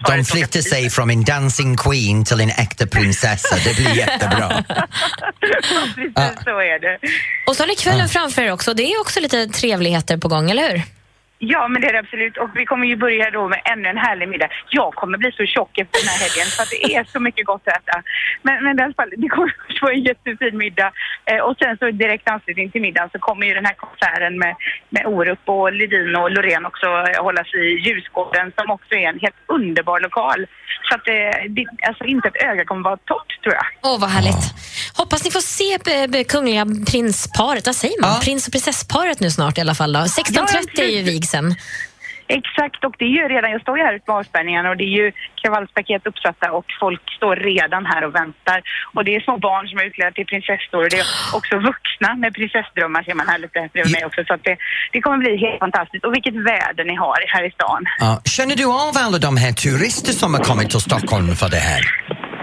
de 0.08 0.24
flyttar 0.26 0.62
sig 0.62 0.90
från 0.90 1.10
en 1.10 1.24
dancing 1.24 1.78
queen 1.78 2.26
till 2.26 2.40
en 2.42 2.50
äkta 2.50 2.88
prinsessa. 2.88 3.56
Det 3.66 3.74
blir 3.80 3.96
jättebra. 4.04 4.48
Precis 5.40 6.14
så 6.44 6.56
är 6.74 6.80
det. 6.80 7.00
Och 7.48 7.56
så 7.56 7.64
har 7.64 7.68
ni 7.68 7.76
kvällen 7.76 8.10
framför 8.10 8.42
er 8.42 8.52
också. 8.52 8.74
Det 8.74 8.84
är 8.84 9.02
också 9.02 9.20
lite 9.20 9.48
trevligheter 9.48 10.18
på 10.18 10.28
gång, 10.28 10.52
eller 10.52 10.70
hur? 10.70 10.97
Ja, 11.40 11.68
men 11.68 11.82
det 11.82 11.88
är 11.88 11.94
det 11.94 12.00
absolut. 12.00 12.38
Och 12.38 12.50
vi 12.56 12.66
kommer 12.66 12.86
ju 12.88 12.96
börja 12.96 13.32
då 13.32 13.48
med 13.48 13.62
ännu 13.74 13.90
en 13.90 13.98
härlig 13.98 14.28
middag. 14.30 14.50
Jag 14.70 14.94
kommer 14.94 15.18
bli 15.18 15.32
så 15.32 15.46
tjock 15.46 15.78
efter 15.78 15.98
den 16.02 16.10
här 16.14 16.20
helgen 16.26 16.48
för 16.56 16.64
att 16.64 16.70
det 16.76 16.96
är 16.96 17.04
så 17.14 17.20
mycket 17.20 17.46
gott 17.46 17.62
att 17.68 17.78
äta. 17.78 18.04
Men, 18.42 18.64
men 18.64 18.80
i 18.80 18.84
alla 18.84 18.94
fall, 18.94 19.10
det 19.18 19.28
kommer 19.30 19.48
att 19.70 19.82
vara 19.82 19.94
en 19.94 20.04
jättefin 20.04 20.58
middag. 20.58 20.92
Eh, 21.32 21.40
och 21.48 21.56
sen 21.62 21.78
så 21.78 21.92
direkt 21.92 22.30
anslutning 22.30 22.72
till 22.72 22.82
middagen 22.82 23.10
så 23.14 23.20
kommer 23.20 23.46
ju 23.48 23.54
den 23.54 23.66
här 23.66 23.74
konserten 23.86 24.34
med, 24.44 24.56
med 24.90 25.04
Orup 25.06 25.44
och 25.46 25.74
Ledin 25.74 26.16
och 26.16 26.32
Loreen 26.32 26.66
också 26.66 26.86
eh, 26.86 27.24
hållas 27.24 27.54
i 27.54 27.66
Ljusgården 27.86 28.52
som 28.58 28.72
också 28.76 28.92
är 28.96 29.08
en 29.14 29.20
helt 29.20 29.36
underbar 29.48 30.00
lokal. 30.00 30.46
Så 30.90 30.96
att 30.96 31.08
eh, 31.08 31.14
det, 31.56 31.66
alltså 31.88 32.04
inte 32.04 32.28
ett 32.28 32.44
öga 32.52 32.66
kommer 32.66 32.84
vara 32.84 32.98
torrt 32.98 33.32
tror 33.44 33.54
jag. 33.56 33.66
Åh, 33.84 34.00
vad 34.00 34.10
härligt. 34.10 34.44
Hoppas 34.98 35.24
ni 35.26 35.32
får 35.32 35.40
se 35.40 35.78
b- 36.08 36.24
kungliga 36.24 36.66
prinsparet, 36.92 37.66
vad 37.66 37.76
säger 37.76 38.02
man? 38.02 38.10
Ja. 38.14 38.20
Prins 38.24 38.48
och 38.48 38.52
prinsessparet 38.54 39.20
nu 39.20 39.30
snart 39.32 39.58
i 39.58 39.62
alla 39.62 39.76
fall. 39.76 39.94
Då. 39.94 40.00
16.30 40.00 40.82
är 40.82 40.86
ju 40.88 41.02
vigseln. 41.28 41.56
Exakt, 42.30 42.84
och 42.84 42.96
det 43.00 43.06
är 43.06 43.16
ju 43.20 43.28
redan, 43.28 43.52
jag 43.52 43.62
står 43.62 43.78
ju 43.78 43.84
här 43.84 43.94
ute 43.94 44.06
på 44.06 44.14
avspärrningen 44.14 44.66
och 44.66 44.78
det 44.78 44.84
är 44.84 44.96
ju 45.02 45.12
kravallstaket 45.42 46.08
uppsatta 46.08 46.52
och 46.52 46.66
folk 46.80 47.02
står 47.18 47.36
redan 47.36 47.86
här 47.86 48.02
och 48.08 48.16
väntar. 48.16 48.62
Och 48.96 49.06
det 49.06 49.16
är 49.16 49.20
små 49.22 49.38
barn 49.38 49.68
som 49.68 49.80
är 49.80 49.84
utklädda 49.84 50.12
till 50.12 50.26
prinsessor 50.26 50.84
och 50.84 50.90
det 50.90 51.00
är 51.00 51.08
också 51.34 51.56
vuxna 51.70 52.10
med 52.16 52.34
prinsessdrömmar 52.34 53.04
ser 53.04 53.14
man 53.14 53.28
här 53.28 53.40
lite 53.40 53.70
bredvid 53.74 53.94
mig 53.94 54.06
också. 54.06 54.24
Så 54.28 54.34
att 54.34 54.44
det, 54.44 54.58
det 54.94 55.02
kommer 55.02 55.18
bli 55.18 55.38
helt 55.38 55.60
fantastiskt. 55.60 56.06
Och 56.06 56.14
vilket 56.14 56.36
väder 56.36 56.84
ni 56.92 56.96
har 56.96 57.18
här 57.28 57.44
i 57.50 57.52
stan. 57.52 57.82
Ja, 58.00 58.22
känner 58.26 58.56
du 58.56 58.66
av 58.66 58.94
alla 59.06 59.18
de 59.18 59.38
här 59.38 59.52
turister 59.52 60.14
som 60.22 60.34
har 60.34 60.44
kommit 60.44 60.70
till 60.70 60.80
Stockholm 60.80 61.28
för 61.42 61.50
det 61.50 61.64
här? 61.72 61.84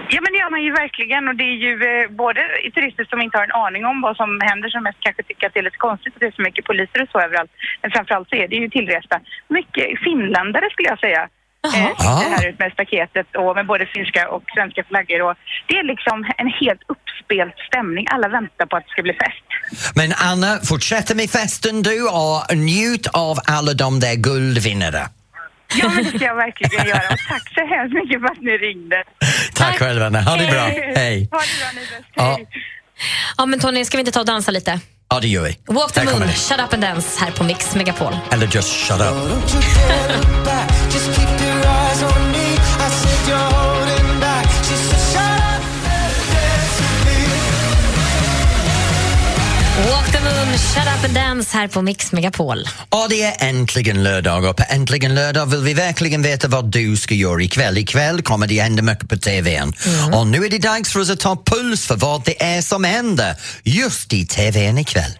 Ja 0.09 0.19
men 0.23 0.31
det 0.33 0.39
gör 0.43 0.51
man 0.55 0.63
ju 0.67 0.71
verkligen 0.83 1.27
och 1.29 1.35
det 1.35 1.47
är 1.53 1.57
ju 1.65 1.73
eh, 1.91 2.09
både 2.23 2.41
turister 2.75 3.05
som 3.09 3.21
inte 3.21 3.37
har 3.37 3.45
en 3.49 3.59
aning 3.65 3.83
om 3.91 4.01
vad 4.01 4.15
som 4.21 4.29
händer 4.49 4.69
som 4.69 4.83
mest 4.83 4.99
kanske 5.05 5.23
tycker 5.23 5.47
att 5.47 5.53
det 5.53 5.59
är 5.59 5.69
lite 5.69 5.85
konstigt 5.87 6.13
att 6.13 6.19
det 6.19 6.31
är 6.33 6.39
så 6.39 6.45
mycket 6.47 6.65
poliser 6.65 7.01
och 7.03 7.09
så 7.11 7.19
överallt. 7.25 7.51
Men 7.81 7.91
framförallt 7.91 8.29
så 8.29 8.35
är 8.35 8.47
det 8.47 8.55
ju 8.55 8.69
tillresta 8.69 9.15
mycket 9.57 9.85
finländare 10.05 10.67
skulle 10.71 10.89
jag 10.89 10.99
säga. 10.99 11.23
Jaha. 11.65 11.89
Eh, 11.89 11.95
sitter 11.97 12.31
här 12.37 12.49
ute 12.49 12.63
med 12.63 12.71
staketet 12.73 13.27
och 13.35 13.55
med 13.55 13.65
både 13.65 13.85
finska 13.85 14.29
och 14.35 14.43
svenska 14.55 14.83
flaggor 14.89 15.21
och 15.27 15.35
det 15.67 15.75
är 15.81 15.83
liksom 15.83 16.17
en 16.37 16.49
helt 16.61 16.81
uppspelt 16.93 17.57
stämning. 17.69 18.05
Alla 18.09 18.27
väntar 18.27 18.65
på 18.65 18.75
att 18.77 18.83
det 18.85 18.91
ska 18.95 19.01
bli 19.01 19.13
fest. 19.13 19.47
Men 19.95 20.09
Anna, 20.29 20.51
fortsätt 20.69 21.15
med 21.15 21.29
festen 21.29 21.81
du 21.81 21.97
och 22.21 22.57
njut 22.57 23.07
av 23.07 23.35
alla 23.45 23.73
de 23.73 23.99
där 23.99 24.15
guldvinnare. 24.15 25.03
Ja 25.81 25.89
men 25.89 26.03
det 26.03 26.09
ska 26.09 26.25
jag 26.25 26.35
verkligen 26.35 26.87
göra 26.87 26.97
och 27.13 27.19
tack 27.29 27.53
så 27.53 27.65
hemskt 27.65 27.93
mycket 27.93 28.21
för 28.21 28.27
att 28.27 28.41
ni 28.41 28.51
ringde. 28.51 29.03
Tack 29.53 29.53
Tack. 29.53 29.79
själv 29.79 30.03
Anna, 30.03 30.21
ha 30.21 30.35
det 30.35 30.47
bra. 30.47 30.61
Hej. 30.95 31.29
Ha 31.31 31.39
det 31.39 31.59
bra 31.59 31.69
ni 31.73 31.79
bäst. 31.79 32.09
Ja. 32.15 32.35
Hej. 32.37 32.47
Ja, 33.37 33.45
men 33.45 33.59
Tony, 33.59 33.85
ska 33.85 33.97
vi 33.97 34.01
inte 34.01 34.11
ta 34.11 34.19
och 34.19 34.25
dansa 34.25 34.51
lite? 34.51 34.79
Ja, 35.09 35.19
det 35.19 35.27
gör 35.27 35.43
vi. 35.43 35.57
Walk 35.67 35.91
the 35.93 36.03
moon, 36.03 36.27
shut 36.33 36.59
up 36.59 36.73
and 36.73 36.81
dance 36.83 37.23
här 37.23 37.31
på 37.31 37.43
Mix 37.43 37.75
Megapol. 37.75 38.13
Eller 38.31 38.47
just 38.55 38.69
shut 38.87 39.01
up. 39.01 39.15
Shut 50.57 50.83
up 50.97 51.05
and 51.05 51.13
dance 51.13 51.57
här 51.57 51.67
på 51.67 51.81
Mix 51.81 52.11
Megapol. 52.11 52.59
Och 52.89 53.09
det 53.09 53.23
är 53.23 53.49
äntligen 53.49 54.03
lördag 54.03 54.45
och 54.45 54.57
på 54.57 54.63
äntligen 54.69 55.15
lördag 55.15 55.45
vill 55.45 55.59
vi 55.59 55.73
verkligen 55.73 56.21
veta 56.21 56.47
vad 56.47 56.71
du 56.71 56.97
ska 56.97 57.13
göra 57.13 57.43
ikväll. 57.43 57.77
Ikväll 57.77 58.21
kommer 58.21 58.47
det 58.47 58.61
hända 58.61 58.83
mycket 58.83 59.09
på 59.09 59.17
TVn. 59.17 59.73
Och 60.13 60.27
nu 60.27 60.45
är 60.45 60.49
det 60.49 60.57
dags 60.57 60.91
för 60.91 60.99
oss 60.99 61.09
att 61.09 61.19
ta 61.19 61.43
puls 61.45 61.85
för 61.85 61.95
vad 61.95 62.25
det 62.25 62.43
är 62.43 62.61
som 62.61 62.83
händer 62.83 63.35
just 63.63 64.13
i 64.13 64.25
TVn 64.25 64.77
ikväll. 64.77 65.11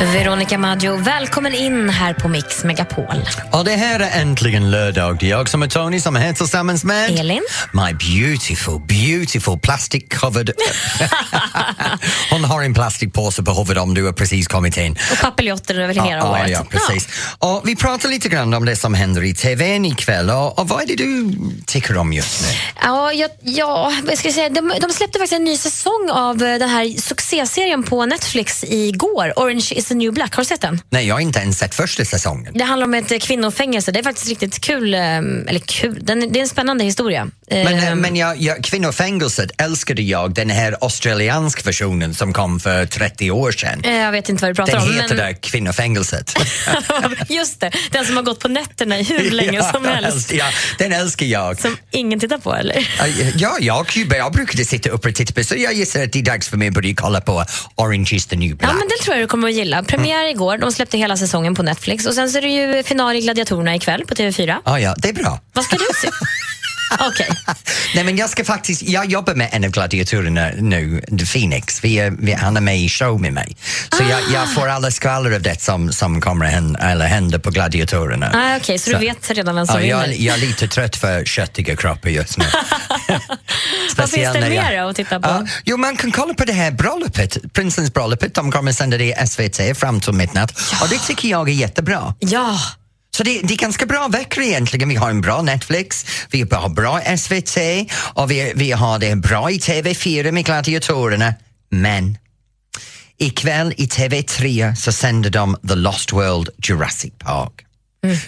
Veronica 0.00 0.58
Maggio, 0.58 0.96
välkommen 0.96 1.54
in 1.54 1.88
här 1.88 2.14
på 2.14 2.28
Mix 2.28 2.64
Megapol. 2.64 3.28
Och 3.52 3.64
det 3.64 3.70
här 3.70 4.00
är 4.00 4.20
äntligen 4.20 4.70
lördag. 4.70 5.16
Det 5.20 5.26
är 5.26 5.30
jag 5.30 5.48
som 5.48 5.62
är 5.62 5.66
Tony 5.66 6.00
som 6.00 6.16
är 6.16 6.20
här 6.20 6.32
tillsammans 6.32 6.84
med 6.84 7.18
Elin. 7.18 7.42
My 7.72 7.92
beautiful, 7.92 8.80
beautiful 8.88 9.58
plastic 9.58 10.04
covered... 10.08 10.50
Hon 12.30 12.44
har 12.44 12.62
en 12.62 12.74
plastikpåse 12.74 13.42
på 13.42 13.52
huvudet 13.52 13.82
om 13.82 13.94
du 13.94 14.04
har 14.04 14.12
precis 14.12 14.48
kommit 14.48 14.76
in. 14.76 14.98
Och 15.12 15.18
papiljotter 15.18 15.78
över 15.80 15.94
hela 15.94 16.10
ja, 16.10 16.30
året. 16.30 16.50
ja, 16.50 16.64
precis. 16.70 17.08
Och 17.38 17.62
vi 17.64 17.76
pratar 17.76 18.08
lite 18.08 18.28
grann 18.28 18.54
om 18.54 18.64
det 18.64 18.76
som 18.76 18.94
händer 18.94 19.24
i 19.24 19.34
TVn 19.34 19.84
ikväll 19.84 20.30
och, 20.30 20.58
och 20.58 20.68
vad 20.68 20.82
är 20.82 20.86
det 20.86 20.96
du 20.96 21.32
tycker 21.66 21.96
om 21.96 22.12
just 22.12 22.42
nu? 22.42 22.48
Ja, 22.82 23.12
ja, 23.12 23.28
ja 23.42 23.92
vad 24.04 24.18
ska 24.18 24.28
jag 24.28 24.34
säga? 24.34 24.48
De, 24.48 24.72
de 24.80 24.92
släppte 24.92 25.18
faktiskt 25.18 25.32
en 25.32 25.44
ny 25.44 25.56
säsong 25.56 26.10
av 26.12 26.42
eh, 26.42 26.58
den 26.58 26.68
här 26.68 27.00
succéserien 27.00 27.82
på 27.82 28.06
Netflix 28.06 28.64
igår, 28.64 29.32
Orange 29.36 29.81
is 29.82 29.88
the 29.88 29.94
new 29.94 30.12
black. 30.12 30.34
Har 30.34 30.42
du 30.42 30.46
sett 30.46 30.60
den? 30.60 30.80
Nej, 30.90 31.06
jag 31.06 31.14
har 31.14 31.20
inte 31.20 31.38
ens 31.38 31.58
sett 31.58 31.74
första 31.74 32.04
säsongen. 32.04 32.52
Det 32.54 32.64
handlar 32.64 32.86
om 32.86 32.94
ett 32.94 33.22
kvinnofängelse. 33.22 33.92
Det 33.92 33.98
är 33.98 34.02
faktiskt 34.02 34.28
riktigt 34.28 34.60
kul. 34.60 34.94
eh, 34.94 35.00
Eller 35.00 35.58
kul, 35.58 35.98
den, 36.02 36.32
det 36.32 36.38
är 36.38 36.42
en 36.42 36.48
spännande 36.48 36.84
historia. 36.84 37.28
Men, 37.52 37.66
Eh, 37.74 37.88
eh, 37.88 37.94
men 37.94 38.16
jag, 38.16 38.36
jag, 38.40 38.64
kvinnofängelset 38.64 39.50
älskade 39.58 40.02
jag, 40.02 40.34
den 40.34 40.50
här 40.50 40.76
australienska 40.80 41.62
versionen 41.64 42.14
som 42.14 42.32
kom 42.32 42.60
för 42.60 42.86
30 42.86 43.30
år 43.30 43.52
sedan. 43.52 43.80
eh, 43.84 43.94
jag 43.96 44.12
vet 44.12 44.28
inte 44.28 44.42
vad 44.42 44.50
du 44.50 44.54
pratar 44.54 44.72
Den 44.72 44.82
om. 44.88 44.94
heter 44.94 45.16
men... 45.16 45.34
kvinnofängelset. 45.34 46.34
Just 47.28 47.60
det, 47.60 47.70
den 47.90 48.04
som 48.04 48.16
har 48.16 48.22
gått 48.22 48.40
på 48.40 48.48
nätterna 48.48 48.98
i 48.98 49.02
hur 49.02 49.30
länge 49.30 49.62
som 49.72 49.84
helst. 49.84 50.32
Ja, 50.32 50.44
den 50.78 50.92
älskar 50.92 51.26
jag. 51.26 51.60
Som 51.60 51.76
ingen 51.90 52.20
tittar 52.20 52.38
på, 52.38 52.54
eller? 52.54 52.88
Ja, 53.36 53.60
jag, 53.60 53.86
jag 54.16 54.32
brukade 54.32 54.64
sitta 54.64 54.90
upp 54.90 55.04
och 55.06 55.14
titta 55.14 55.32
på 55.34 55.44
så 55.44 55.54
jag 55.56 55.72
gissar 55.74 56.02
att 56.02 56.12
det 56.12 56.18
är 56.18 56.22
dags 56.22 56.48
för 56.48 56.56
mig 56.56 56.68
att 56.68 56.74
börja 56.74 56.94
kolla 56.94 57.20
på 57.20 57.44
Orange 57.76 58.08
is 58.12 58.26
the 58.26 58.36
new 58.36 58.56
black. 58.56 58.70
Ja, 58.70 58.74
men 58.74 58.88
den 58.88 58.98
tror 59.04 59.16
jag 59.16 59.22
du 59.24 59.28
kommer 59.28 59.48
att 59.48 59.54
gilla. 59.54 59.82
Premiär 59.82 60.30
igår, 60.30 60.58
de 60.58 60.72
släppte 60.72 60.98
hela 60.98 61.16
säsongen 61.16 61.54
på 61.54 61.62
Netflix. 61.62 62.06
Och 62.06 62.14
sen 62.14 62.30
så 62.30 62.38
är 62.38 62.42
det 62.42 62.48
ju 62.48 62.82
final 62.82 63.16
i 63.16 63.20
Gladiatorerna 63.20 63.74
ikväll 63.74 64.04
på 64.08 64.14
TV4. 64.14 64.56
Ah, 64.64 64.78
ja, 64.78 64.94
det 64.98 65.08
är 65.08 65.12
bra. 65.12 65.40
Vad 65.52 65.64
ska 65.64 65.76
du 65.76 65.84
se? 66.02 66.08
Okej. 67.08 67.28
Nej, 67.94 68.04
men 68.04 68.16
jag 68.16 68.30
ska 68.30 68.44
faktiskt, 68.44 68.82
jag 68.82 69.06
jobbar 69.10 69.34
med 69.34 69.48
en 69.52 69.64
av 69.64 69.70
gladiatorerna 69.70 70.50
nu, 70.58 71.02
Phoenix. 71.32 71.84
Vi 71.84 71.98
är, 71.98 72.10
vi, 72.18 72.32
han 72.32 72.56
är 72.56 72.60
med 72.60 72.80
i 72.80 72.88
show 72.88 73.20
med 73.20 73.32
mig. 73.32 73.56
Så 73.96 74.02
jag, 74.02 74.12
Ah. 74.12 74.32
jag 74.34 74.54
får 74.54 74.68
alla 74.68 74.90
skvaller 74.90 75.32
av 75.32 75.42
det 75.42 75.60
som, 75.62 75.92
som 75.92 76.20
kommer 76.20 76.46
hända, 76.46 76.78
eller 76.90 77.06
händer 77.06 77.38
på 77.38 77.50
gladiatorerna. 77.50 78.30
Ah, 78.34 78.56
Okej, 78.56 78.78
så, 78.78 78.90
du 78.90 78.96
vet 78.98 79.30
redan 79.30 79.54
vem 79.54 79.66
som 79.66 79.74
Ja, 79.74 79.80
vinner? 80.00 80.06
jag, 80.06 80.16
jag 80.20 80.34
är 80.36 80.40
lite 80.40 80.68
trött 80.68 80.96
för 80.96 81.24
köttiga 81.24 81.76
kroppar 81.76 82.10
just 82.10 82.38
nu. 82.38 82.44
Vad 83.96 84.10
finns 84.10 84.32
det 84.32 84.40
när 84.40 84.50
jag- 84.50 84.64
mer 84.64 84.82
att 84.82 84.96
titta 84.96 85.20
på? 85.20 85.28
Ja, 85.28 85.46
jo, 85.64 85.76
man 85.76 85.96
kan 85.96 86.12
kolla 86.12 86.34
på 86.34 86.44
det 86.44 86.52
här 86.52 86.70
bröllopet, 86.70 87.52
prinsens 87.52 87.92
bröllopet. 87.92 88.34
De 88.34 88.52
kommer 88.52 88.72
sända 88.72 88.98
det 88.98 89.04
i 89.04 89.26
SVT 89.26 89.78
fram 89.78 90.00
till 90.00 90.12
midnatt 90.12 90.58
och 90.82 90.88
det 90.88 90.98
tycker 90.98 91.28
jag 91.28 91.48
är 91.48 91.52
jättebra. 91.52 92.14
Ja, 92.18 92.58
så 93.16 93.22
det, 93.22 93.40
det 93.40 93.54
är 93.54 93.58
ganska 93.58 93.86
bra 93.86 94.08
veckor 94.08 94.42
egentligen. 94.42 94.88
Vi 94.88 94.94
har 94.94 95.10
en 95.10 95.20
bra 95.20 95.42
Netflix, 95.42 96.06
vi 96.30 96.46
har 96.50 96.68
bra 96.68 97.00
SVT 97.18 97.56
och 98.14 98.30
vi, 98.30 98.52
vi 98.56 98.72
har 98.72 98.98
det 98.98 99.16
bra 99.16 99.50
i 99.50 99.58
TV4 99.58 100.32
med 100.32 100.44
gladiatorerna. 100.44 101.34
Men 101.68 102.18
ikväll 103.18 103.74
i 103.76 103.86
TV3 103.86 104.74
så 104.74 104.92
sänder 104.92 105.30
de 105.30 105.56
The 105.68 105.74
Lost 105.74 106.12
World 106.12 106.48
Jurassic 106.58 107.12
Park. 107.18 107.52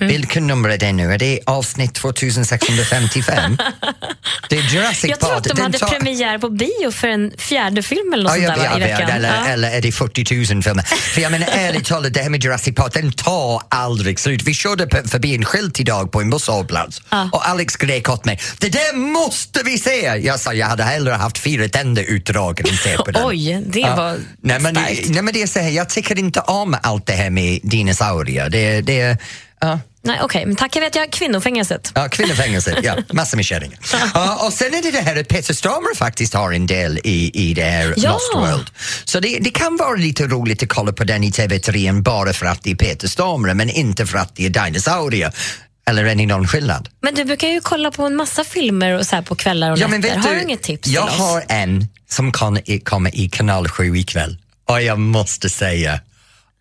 Vilken 0.00 0.46
nummer 0.46 0.68
är 0.68 0.78
det 0.78 0.92
nu? 0.92 1.12
Är 1.12 1.18
det 1.18 1.40
avsnitt 1.46 1.94
2655? 1.94 3.56
det 4.48 4.56
är 4.58 4.62
Jurassic 4.74 5.10
jag 5.10 5.20
tror 5.20 5.34
att 5.36 5.44
de 5.44 5.60
hade 5.62 5.78
tar- 5.78 5.86
premiär 5.88 6.38
på 6.38 6.48
bio 6.50 6.90
för 6.90 7.08
en 7.08 7.32
fjärde 7.38 7.82
film 7.82 8.12
eller 8.12 8.24
något 8.24 8.38
Ja, 8.42 8.46
sånt 8.46 8.58
där, 8.58 8.64
ja, 8.64 8.78
i 8.78 8.80
ja, 8.80 8.86
veckan. 8.96 9.10
eller, 9.10 9.28
Ja. 9.28 9.46
eller 9.46 9.70
är 9.70 9.80
det 9.82 9.92
40 9.92 10.54
000 10.54 10.62
filmer? 10.62 10.82
För 10.82 11.20
jag 11.20 11.32
menar 11.32 11.46
ärligt 11.52 11.84
talat, 11.86 12.14
det 12.14 12.20
här 12.20 12.30
med 12.30 12.44
Jurassic 12.44 12.74
Park, 12.74 12.92
den 12.92 13.12
tar 13.12 13.62
aldrig 13.68 14.20
slut. 14.20 14.42
Vi 14.42 14.54
körde 14.54 15.08
förbi 15.08 15.34
en 15.34 15.44
skylt 15.44 15.80
idag 15.80 16.12
på 16.12 16.20
en 16.20 16.30
busshållplats 16.30 17.00
och 17.32 17.48
Alex 17.48 17.72
skrek 17.74 18.08
åt 18.08 18.24
mig, 18.24 18.40
det 18.58 18.68
där 18.68 18.96
måste 18.96 19.62
vi 19.64 19.78
se! 19.78 20.00
Jag 20.24 20.40
sa, 20.40 20.52
jag 20.54 20.66
hade 20.66 20.82
hellre 20.82 21.12
haft 21.12 21.38
fyra 21.38 21.68
tänder 21.68 22.02
utdragna 22.02 22.70
än 22.70 22.76
se 22.76 22.96
på 22.96 23.10
den. 23.10 23.22
Oj, 23.26 23.62
det 23.66 23.80
var 23.82 24.16
nej, 24.40 24.60
men, 24.60 24.74
starkt. 24.74 25.08
nej, 25.08 25.22
men 25.22 25.34
det 25.34 25.42
är 25.42 25.46
så 25.46 25.58
här, 25.58 25.70
jag 25.70 25.88
tycker 25.88 26.18
inte 26.18 26.40
om 26.40 26.76
allt 26.82 27.06
det 27.06 27.12
här 27.12 27.30
med 27.30 27.60
dinosaurier. 27.62 28.50
Det, 28.50 28.80
det, 28.80 29.18
ja. 29.68 29.80
Nej, 30.06 30.18
Okej, 30.22 30.46
men 30.46 30.56
tack 30.56 30.76
jag 30.76 30.80
vet 30.80 30.94
jag 30.96 31.10
kvinnofängelset. 31.12 31.92
Ja, 31.94 32.08
kvinnofängelse, 32.08 32.80
ja, 32.82 32.96
massor 33.12 33.36
med 33.36 33.44
kärringar. 33.46 33.78
Ja, 34.14 34.46
och 34.46 34.52
sen 34.52 34.74
är 34.74 34.82
det 34.82 34.90
det 34.90 35.00
här 35.00 35.20
att 35.20 35.28
Peter 35.28 35.54
Stormare 35.54 35.94
faktiskt 35.96 36.34
har 36.34 36.52
en 36.52 36.66
del 36.66 36.98
i, 37.04 37.30
i 37.50 37.54
det 37.54 37.62
här 37.64 37.94
Ja. 37.96 38.12
Lost 38.12 38.34
World. 38.34 38.70
Så 39.04 39.20
det, 39.20 39.38
det 39.40 39.50
kan 39.50 39.76
vara 39.76 39.94
lite 39.94 40.26
roligt 40.26 40.62
att 40.62 40.68
kolla 40.68 40.92
på 40.92 41.04
den 41.04 41.24
i 41.24 41.30
TV3 41.30 42.02
bara 42.02 42.32
för 42.32 42.46
att 42.46 42.62
det 42.62 42.70
är 42.70 42.74
Peter 42.74 43.08
Stormare 43.08 43.54
men 43.54 43.70
inte 43.70 44.06
för 44.06 44.18
att 44.18 44.36
det 44.36 44.46
är 44.46 44.50
dinosaurier. 44.50 45.32
Eller 45.86 46.04
är 46.04 46.14
det 46.14 46.26
någon 46.26 46.48
skillnad? 46.48 46.88
Men 47.02 47.14
du 47.14 47.24
brukar 47.24 47.48
ju 47.48 47.60
kolla 47.60 47.90
på 47.90 48.04
en 48.04 48.16
massa 48.16 48.44
filmer 48.44 48.92
och 48.98 49.06
så 49.06 49.22
på 49.22 49.34
kvällar 49.34 49.70
och 49.70 49.78
nätter. 49.78 50.16
Har 50.18 50.34
du 50.34 50.42
inget 50.42 50.62
tips 50.62 50.88
jag 50.88 51.08
till 51.10 51.14
oss? 51.22 51.28
har 51.28 51.44
en 51.48 51.88
som 52.10 52.32
kan, 52.32 52.58
i- 52.64 52.80
kommer 52.80 53.16
i 53.16 53.28
kanal 53.28 53.68
7 53.68 53.96
ikväll 53.96 54.36
och 54.68 54.82
jag 54.82 54.98
måste 54.98 55.50
säga 55.50 56.00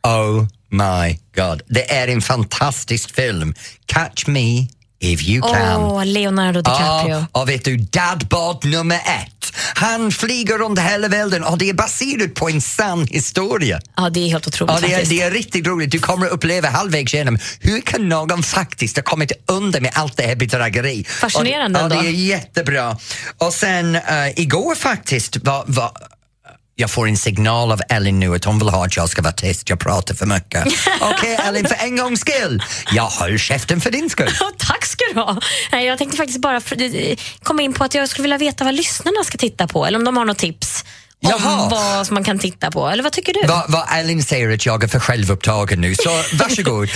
Oh 0.07 0.45
my 0.73 1.19
god, 1.35 1.61
det 1.67 1.91
är 1.91 2.07
en 2.07 2.21
fantastisk 2.21 3.15
film. 3.15 3.53
Catch 3.85 4.27
me 4.27 4.67
if 4.99 5.23
you 5.27 5.41
can. 5.53 5.81
Åh, 5.81 6.05
Leonardo 6.05 6.61
DiCaprio. 6.61 7.15
Ja, 7.15 7.25
och 7.41 7.49
vet 7.49 7.65
du, 7.65 7.77
Dadbot 7.77 8.63
nummer 8.63 8.95
ett. 8.95 9.29
Han 9.75 10.11
flyger 10.11 10.57
runt 10.57 10.79
hela 10.79 11.07
världen 11.07 11.43
och 11.43 11.57
det 11.57 11.69
är 11.69 11.73
baserat 11.73 12.33
på 12.33 12.49
en 12.49 12.61
sann 12.61 13.07
historia. 13.07 13.81
Ja, 13.97 14.09
det 14.09 14.19
är 14.19 14.27
helt 14.29 14.47
otroligt 14.47 14.75
Ja, 14.81 14.87
det, 14.87 14.93
är, 14.93 15.05
det 15.05 15.21
är 15.21 15.31
riktigt 15.31 15.67
roligt. 15.67 15.91
Du 15.91 15.99
kommer 15.99 16.25
att 16.25 16.31
uppleva 16.31 16.69
halvvägs 16.69 17.13
igenom 17.13 17.37
hur 17.59 17.81
kan 17.81 18.09
någon 18.09 18.43
faktiskt 18.43 18.95
ha 18.95 19.03
kommit 19.03 19.31
under 19.47 19.81
med 19.81 19.91
allt 19.93 20.17
det 20.17 20.23
här 20.23 20.35
bedrägeri. 20.35 21.03
Fascinerande 21.03 21.83
och, 21.83 21.89
det- 21.89 21.95
Ja, 21.95 21.99
ändå. 22.01 22.11
det 22.11 22.17
är 22.17 22.25
jättebra. 22.27 22.97
Och 23.37 23.53
sen 23.53 23.95
uh, 23.95 24.01
igår 24.35 24.75
faktiskt 24.75 25.37
var, 25.37 25.63
var 25.67 25.91
jag 26.75 26.91
får 26.91 27.07
en 27.07 27.17
signal 27.17 27.71
av 27.71 27.81
Ellen 27.89 28.19
nu 28.19 28.35
att 28.35 28.45
hon 28.45 28.59
vill 28.59 28.69
ha 28.69 28.85
att 28.85 28.97
jag 28.97 29.09
ska 29.09 29.21
vara 29.21 29.33
tyst, 29.33 29.69
jag 29.69 29.79
pratar 29.79 30.15
för 30.15 30.25
mycket. 30.25 30.65
Okej 31.01 31.39
Ellen, 31.43 31.65
för 31.65 31.75
en 31.75 31.97
gångs 31.97 32.19
skull, 32.19 32.63
jag 32.91 33.03
håller 33.03 33.37
käften 33.37 33.81
för 33.81 33.91
din 33.91 34.09
skull. 34.09 34.29
Tack 34.57 34.85
ska 34.85 35.03
du 35.13 35.19
ha. 35.19 35.41
Nej, 35.71 35.85
jag 35.85 35.97
tänkte 35.97 36.17
faktiskt 36.17 36.41
bara 36.41 36.57
eh, 36.57 37.17
komma 37.43 37.61
in 37.61 37.73
på 37.73 37.83
att 37.83 37.93
jag 37.93 38.09
skulle 38.09 38.23
vilja 38.23 38.37
veta 38.37 38.63
vad 38.63 38.73
lyssnarna 38.73 39.23
ska 39.23 39.37
titta 39.37 39.67
på 39.67 39.85
eller 39.85 39.99
om 39.99 40.05
de 40.05 40.17
har 40.17 40.25
något 40.25 40.37
tips 40.37 40.85
Jaha. 41.29 41.63
om 41.63 41.69
vad 41.69 42.07
som 42.07 42.13
man 42.13 42.23
kan 42.23 42.39
titta 42.39 42.71
på. 42.71 42.87
Eller 42.87 43.03
vad 43.03 43.11
tycker 43.11 43.33
du? 43.33 43.47
Vad 43.47 43.71
vad 43.71 43.83
Ellen 43.99 44.23
säger 44.23 44.53
att 44.53 44.65
jag 44.65 44.83
är 44.83 44.87
för 44.87 44.99
självupptagen 44.99 45.81
nu, 45.81 45.95
så 45.95 46.09
varsågod. 46.35 46.89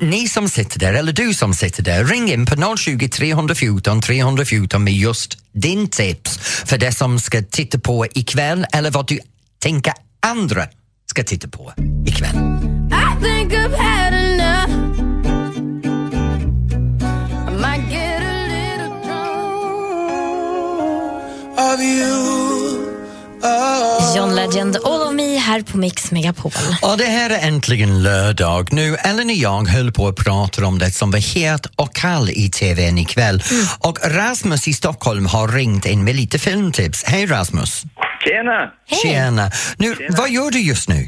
Ni 0.00 0.28
som 0.28 0.48
sitter 0.48 0.78
där, 0.80 0.94
eller 0.94 1.12
du 1.12 1.34
som 1.34 1.54
sitter 1.54 1.82
där, 1.82 2.04
ring 2.04 2.32
in 2.32 2.46
på 2.46 2.76
020 2.76 3.08
314 3.08 4.00
314 4.00 4.84
med 4.84 4.92
just 4.92 5.38
din 5.52 5.88
tips 5.88 6.38
för 6.38 6.78
det 6.78 6.92
som 6.92 7.20
ska 7.20 7.42
titta 7.42 7.78
på 7.78 8.06
ikväll 8.14 8.66
eller 8.72 8.90
vad 8.90 9.06
du 9.06 9.18
tänker 9.62 9.92
andra 10.20 10.66
ska 11.10 11.24
titta 11.24 11.48
på 11.48 11.72
ikväll. 12.06 12.36
I 12.36 13.22
think 13.22 13.52
I've 13.52 13.76
had 13.76 14.14
enough. 14.14 14.70
I 17.48 17.50
might 17.50 17.90
get 17.90 18.22
a 18.22 18.46
little 18.48 18.88
drunk. 19.04 19.38
of 21.58 21.80
you. 21.80 22.17
Oh. 24.08 24.16
John 24.16 24.34
Legend, 24.34 24.76
All 24.84 25.02
of 25.08 25.14
me 25.14 25.36
här 25.36 25.62
på 25.72 25.78
Mix 25.78 26.12
Megapol. 26.12 26.52
Och 26.82 26.98
det 26.98 27.04
här 27.04 27.30
är 27.30 27.48
äntligen 27.48 28.02
lördag. 28.02 28.72
Nu, 28.72 28.96
Ellen 29.04 29.26
och 29.26 29.34
jag 29.34 29.68
höll 29.68 29.92
på 29.92 30.08
att 30.08 30.16
prata 30.16 30.66
om 30.66 30.78
det 30.78 30.90
som 30.90 31.10
var 31.10 31.34
het 31.34 31.66
och 31.76 31.94
kall 31.94 32.30
i 32.30 32.48
tvn 32.50 32.98
ikväll. 32.98 33.42
Och 33.88 33.98
Rasmus 34.18 34.68
i 34.68 34.72
Stockholm 34.72 35.26
har 35.26 35.48
ringt 35.48 35.86
in 35.86 36.04
med 36.04 36.16
lite 36.16 36.38
filmtips. 36.38 37.04
Hej 37.06 37.26
Rasmus! 37.26 37.82
Tjena! 38.24 38.70
Tjena! 39.02 39.50
Nu, 39.78 39.94
vad 40.18 40.30
gör 40.30 40.50
du 40.50 40.60
just 40.60 40.88
nu? 40.88 41.00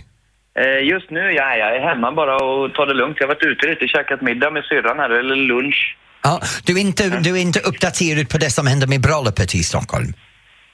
Eh, 0.61 0.88
just 0.92 1.11
nu, 1.11 1.21
ja, 1.21 1.57
jag 1.57 1.76
är 1.76 1.80
hemma 1.88 2.12
bara 2.12 2.37
och 2.37 2.75
tar 2.75 2.87
det 2.87 2.95
lugnt. 2.95 3.16
Jag 3.21 3.26
har 3.26 3.35
varit 3.35 3.42
ute 3.42 3.66
lite, 3.66 3.87
käkat 3.87 4.23
middag 4.23 4.50
med 4.50 4.64
syrran 4.64 4.99
här, 4.99 5.11
eller 5.11 5.37
lunch. 5.37 5.97
Ja, 6.23 6.40
du, 6.64 6.73
är 6.76 6.80
inte, 6.80 7.09
du 7.09 7.30
är 7.30 7.42
inte 7.42 7.61
uppdaterad 7.61 8.28
på 8.28 8.38
det 8.38 8.50
som 8.50 8.66
hände 8.66 8.87
med 8.87 9.00
bröllopet 9.00 9.54
i 9.54 9.62
Stockholm? 9.62 10.12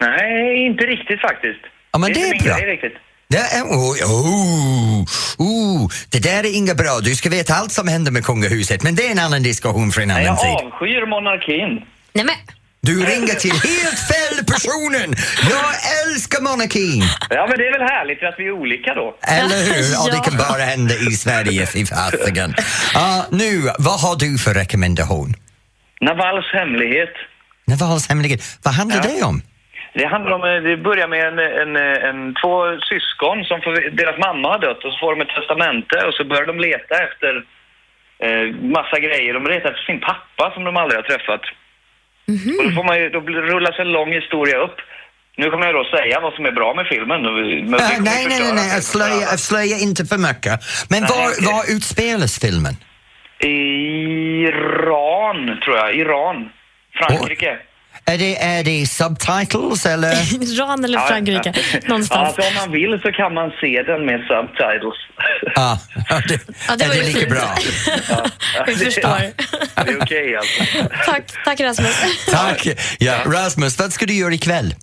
Nej, 0.01 0.67
inte 0.67 0.85
riktigt 0.85 1.21
faktiskt. 1.21 1.61
Ja, 1.97 2.01
men 2.01 2.13
det 2.13 2.23
är 2.23 2.31
min 2.35 2.43
bra. 2.45 2.57
grej 2.59 2.67
riktigt. 2.73 2.93
Det, 3.29 3.37
är, 3.39 3.63
oh, 3.63 3.91
oh, 4.05 5.05
oh, 5.39 5.91
det 6.11 6.19
där 6.19 6.45
är 6.47 6.57
inget 6.57 6.77
bra. 6.77 6.99
Du 7.03 7.15
ska 7.17 7.29
veta 7.31 7.55
allt 7.55 7.73
som 7.73 7.89
händer 7.89 8.13
med 8.13 8.25
kungahuset, 8.25 8.83
men 8.83 8.95
det 8.95 9.07
är 9.07 9.11
en 9.11 9.19
annan 9.19 9.43
diskussion 9.43 9.93
för 9.93 10.01
en 10.03 10.09
Nej, 10.09 10.27
annan 10.27 10.27
jag 10.27 10.59
tid. 10.61 10.67
avskyr 10.73 11.07
monarkin. 11.07 11.85
Nej, 12.13 12.25
men, 12.25 12.35
Du 12.81 13.05
ringer 13.07 13.35
till 13.35 13.51
helt 13.53 13.99
fel 14.13 14.45
personen! 14.47 15.15
Jag 15.51 15.71
älskar 16.07 16.41
monarkin! 16.41 17.03
Ja, 17.31 17.47
men 17.49 17.59
det 17.59 17.67
är 17.67 17.73
väl 17.79 17.89
härligt 17.89 18.23
att 18.23 18.35
vi 18.39 18.47
är 18.47 18.53
olika 18.53 18.95
då. 18.95 19.17
Eller 19.23 19.59
hur? 19.65 20.01
Och 20.03 20.11
det 20.11 20.17
Ja. 20.17 20.23
kan 20.23 20.37
bara 20.37 20.63
hända 20.63 20.95
i 20.95 21.13
Sverige, 21.17 21.67
fy 21.67 21.87
fasiken. 21.87 22.55
Ja, 22.95 23.27
nu, 23.31 23.63
vad 23.79 24.01
har 24.01 24.17
du 24.17 24.39
för 24.39 24.55
rekommendation? 24.55 25.35
Navals 26.01 26.47
hemlighet. 26.53 27.15
Navals 27.67 28.09
hemlighet, 28.09 28.43
vad 28.63 28.75
handlar 28.75 28.97
Ja. 28.97 29.03
det 29.19 29.23
om? 29.25 29.43
Det 29.99 30.07
handlar 30.07 30.33
om, 30.33 30.45
eh, 30.45 30.63
det 30.69 30.77
börjar 30.77 31.09
med 31.09 31.23
en, 31.31 31.39
en, 31.63 31.77
en, 32.09 32.35
två 32.41 32.55
syskon 32.91 33.45
som 33.45 33.59
får, 33.65 33.73
deras 34.01 34.19
mamma 34.27 34.49
har 34.53 34.59
dött 34.59 34.85
och 34.85 34.93
så 34.93 34.99
får 34.99 35.11
de 35.15 35.21
ett 35.21 35.35
testamente 35.37 35.97
och 36.07 36.15
så 36.15 36.25
börjar 36.25 36.47
de 36.47 36.61
leta 36.61 36.95
efter 37.07 37.33
eh, 38.25 38.45
massa 38.79 38.99
grejer. 39.07 39.35
De 39.35 39.43
letar 39.47 39.71
efter 39.71 39.87
sin 39.91 40.01
pappa 40.01 40.45
som 40.55 40.65
de 40.65 40.77
aldrig 40.77 40.99
har 41.01 41.09
träffat. 41.13 41.45
Och 42.59 42.65
då, 42.65 42.71
får 42.71 42.85
man 42.85 42.97
ju, 43.01 43.09
då 43.09 43.21
rullas 43.55 43.79
en 43.79 43.93
lång 43.93 44.13
historia 44.13 44.59
upp. 44.59 44.79
Nu 45.37 45.51
kommer 45.51 45.67
jag 45.67 45.75
då 45.75 45.85
säga 45.85 46.21
vad 46.21 46.35
som 46.35 46.45
är 46.47 46.53
bra 46.53 46.75
med 46.75 46.87
filmen. 46.87 47.23
Men 47.23 47.33
kommer 47.33 47.79
nej, 47.79 47.99
nej, 48.01 48.27
nej, 48.29 48.53
nej. 48.55 48.83
Slöja, 48.83 49.27
alla. 49.29 49.37
slöja 49.49 49.77
inte 49.77 50.05
för 50.05 50.19
mycket. 50.29 50.61
Men 50.91 51.01
Nej, 51.03 51.11
var, 51.13 51.27
var 51.53 51.63
utspelas 51.77 52.41
filmen? 52.41 52.75
Iran, 54.49 55.61
tror 55.65 55.77
jag. 55.77 55.95
Iran. 55.95 56.51
Frankrike. 56.99 57.59
Är 58.09 58.19
det, 58.19 58.43
är 58.43 58.65
det 58.65 58.87
subtitles 58.87 59.87
eller? 59.87 60.43
Iran 60.53 60.85
eller 60.85 60.99
Frankrike, 60.99 61.53
någonstans. 61.87 62.11
Ja, 62.11 62.27
alltså, 62.27 62.43
om 62.49 62.55
man 62.55 62.73
vill 62.73 63.01
så 63.03 63.13
kan 63.13 63.35
man 63.35 63.51
se 63.61 63.83
den 63.83 64.07
med 64.07 64.21
subtitles. 64.21 64.99
ah, 65.57 65.77
det, 66.29 66.41
Ja, 66.69 66.77
det 66.77 66.85
är 66.85 66.89
det 66.89 67.03
lika 67.07 67.19
fint. 67.19 67.31
bra? 67.31 67.55
Vi 68.67 68.77
förstår. 68.77 69.19
Det 69.85 69.91
är 69.93 70.03
okej 70.03 70.37
alltså. 70.37 70.63
Tack, 71.07 71.23
tack 71.45 71.61
Rasmus. 71.61 71.97
Tack! 72.31 72.67
Ja, 72.99 73.15
Rasmus, 73.27 73.79
vad 73.79 73.93
ska 73.93 74.07
du 74.07 74.15
göra 74.15 74.35
ikväll? 74.35 74.75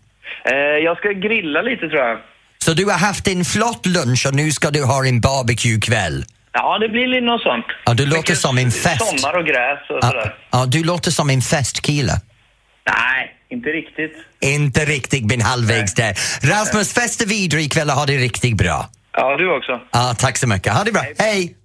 Eh, 0.46 0.56
jag 0.58 0.98
ska 0.98 1.10
grilla 1.10 1.62
lite 1.62 1.88
tror 1.90 2.02
jag. 2.02 2.18
Så 2.64 2.74
du 2.74 2.86
har 2.86 2.98
haft 2.98 3.28
en 3.28 3.46
flott 3.46 3.86
lunch 3.86 4.26
och 4.28 4.36
nu 4.36 4.52
ska 4.52 4.70
du 4.70 4.84
ha 4.84 5.06
en 5.06 5.22
barbecue-kväll? 5.22 6.26
Ja, 6.54 6.78
det 6.80 6.90
blir 6.90 7.08
lite 7.08 7.26
något 7.26 7.42
sånt. 7.42 7.66
Ja, 7.86 7.94
du 7.94 8.06
låter 8.06 8.36
som 8.36 8.58
en 8.58 8.72
fest. 8.72 9.22
Sommar 9.22 9.38
och 9.40 9.46
gräs 9.46 9.80
och 9.90 9.98
Ja, 10.02 10.08
sådär. 10.08 10.36
ja, 10.52 10.66
du 10.68 10.84
låter 10.84 11.12
som 11.12 11.30
en 11.30 11.42
festkille. 11.42 12.14
Nej, 12.86 13.32
inte 13.50 13.70
riktigt. 13.70 14.14
Inte 14.40 14.86
riktigt, 14.86 15.26
men 15.26 15.42
halvvägs 15.42 15.94
där. 15.94 16.14
Rasmus, 16.42 16.94
festa 16.94 17.26
vidare 17.26 17.62
ikväll 17.62 17.90
och 17.90 17.96
ha 17.96 18.06
det 18.06 18.18
riktigt 18.18 18.58
bra. 18.58 18.90
Ja, 19.14 19.38
du 19.38 19.58
också. 19.58 19.82
Ja, 19.92 20.16
tack 20.20 20.38
så 20.38 20.48
mycket. 20.48 20.74
Ha 20.74 20.84
det 20.84 20.92
bra. 20.92 21.04
Hej! 21.18 21.56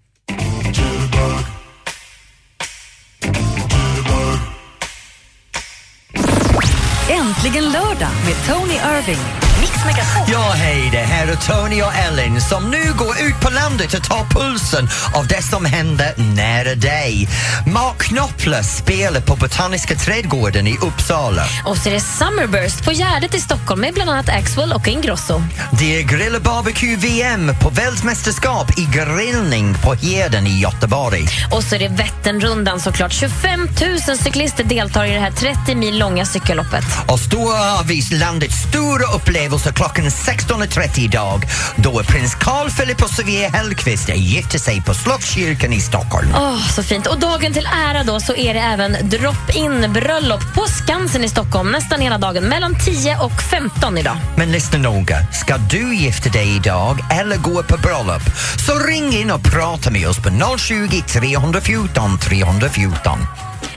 Äntligen 7.10 7.64
lördag 7.72 8.10
med 8.26 8.34
Tony 8.46 8.74
Irving. 8.74 9.37
Mix 9.60 9.84
Megapol. 9.84 10.32
Ja, 10.32 10.52
hej, 10.54 10.88
det 10.92 10.98
här 10.98 11.26
är 11.26 11.36
Tony 11.36 11.82
och 11.82 11.94
Ellen 11.94 12.40
som 12.40 12.70
nu 12.70 12.92
går 12.98 13.20
ut 13.20 13.40
på 13.40 13.50
landet 13.50 13.94
och 13.94 14.04
tar 14.04 14.24
pulsen 14.24 14.88
av 15.14 15.26
det 15.26 15.42
som 15.42 15.64
händer 15.64 16.14
nära 16.16 16.74
dig. 16.74 17.28
Mark 17.66 17.98
Knopfler 17.98 18.62
spelar 18.62 19.20
på 19.20 19.36
Botaniska 19.36 19.94
trädgården 19.94 20.66
i 20.66 20.78
Uppsala. 20.82 21.44
Och 21.66 21.76
så 21.76 21.88
är 21.88 21.92
det 21.92 22.00
Summerburst 22.00 22.84
på 22.84 22.92
Gärdet 22.92 23.34
i 23.34 23.40
Stockholm 23.40 23.80
med 23.80 23.94
bland 23.94 24.10
annat 24.10 24.28
Axwell 24.28 24.72
och 24.72 24.88
Ingrosso. 24.88 25.42
Det 25.78 25.98
är 25.98 26.02
Grill 26.02 26.34
och 26.34 26.42
Barbecue-VM 26.42 27.52
på 27.62 27.70
världsmästerskap 27.70 28.78
i 28.78 28.88
grillning 28.92 29.74
på 29.74 29.94
Heden 29.94 30.46
i 30.46 30.60
Göteborg. 30.60 31.26
Och 31.50 31.64
så 31.64 31.74
är 31.74 31.78
det 31.78 31.88
Vätternrundan 31.88 32.80
såklart. 32.80 33.12
25 33.12 33.68
000 34.08 34.18
cyklister 34.18 34.64
deltar 34.64 35.04
i 35.04 35.10
det 35.10 35.20
här 35.20 35.30
30 35.30 35.74
mil 35.74 35.98
långa 35.98 36.26
cykelloppet. 36.26 36.84
Och 37.06 37.20
då 37.30 37.52
har 37.52 37.84
vi 37.84 38.16
landets 38.16 38.56
stora 38.68 39.06
upplevelse 39.14 39.47
klockan 39.56 40.04
16.30 40.04 41.00
idag 41.00 41.44
då 41.76 42.02
prins 42.02 42.34
Carl 42.34 42.70
Philip 42.70 43.02
och 43.02 43.10
Sofia 43.10 43.48
Hellqvist 43.48 44.08
gifter 44.16 44.58
sig 44.58 44.82
på 44.82 44.94
Slottskyrkan 44.94 45.72
i 45.72 45.80
Stockholm. 45.80 46.28
Åh, 46.34 46.68
så 46.68 46.82
fint. 46.82 47.06
Och 47.06 47.20
dagen 47.20 47.52
till 47.52 47.68
ära 47.88 48.04
då 48.04 48.20
så 48.20 48.34
är 48.34 48.54
det 48.54 48.60
även 48.60 48.96
drop-in 49.08 49.92
bröllop 49.92 50.54
på 50.54 50.66
Skansen 50.66 51.24
i 51.24 51.28
Stockholm 51.28 51.70
nästan 51.70 52.00
hela 52.00 52.18
dagen 52.18 52.44
mellan 52.44 52.74
10 52.78 53.18
och 53.18 53.42
15 53.50 53.98
idag. 53.98 54.16
Men 54.36 54.52
lyssna 54.52 54.78
noga, 54.78 55.18
ska 55.32 55.56
du 55.56 55.94
gifta 55.94 56.30
dig 56.30 56.56
idag 56.56 56.98
eller 57.10 57.36
gå 57.36 57.62
på 57.62 57.76
bröllop 57.76 58.22
så 58.66 58.78
ring 58.78 59.12
in 59.12 59.30
och 59.30 59.42
prata 59.42 59.90
med 59.90 60.08
oss 60.08 60.18
på 60.18 60.58
020 60.58 61.02
314 61.06 62.18
314. 62.18 63.18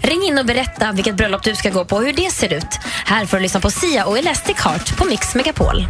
Ring 0.02 0.24
in 0.24 0.38
och 0.38 0.46
berätta 0.46 0.92
vilket 0.92 1.16
bröllop 1.16 1.44
du 1.44 1.56
ska 1.56 1.70
gå 1.70 1.86
på 1.86 1.96
och 1.96 2.04
hur 2.04 2.14
det 2.14 2.32
ser 2.32 2.54
ut. 2.54 2.80
Här 3.06 3.26
får 3.26 3.38
du 3.38 3.44
lyssna 3.44 3.60
på 3.60 3.72
Sia 3.72 4.06
och 4.06 4.18
Elastic 4.18 4.58
Heart 4.58 4.98
på 4.98 5.06
Mix 5.06 5.36
Megapol. 5.36 5.88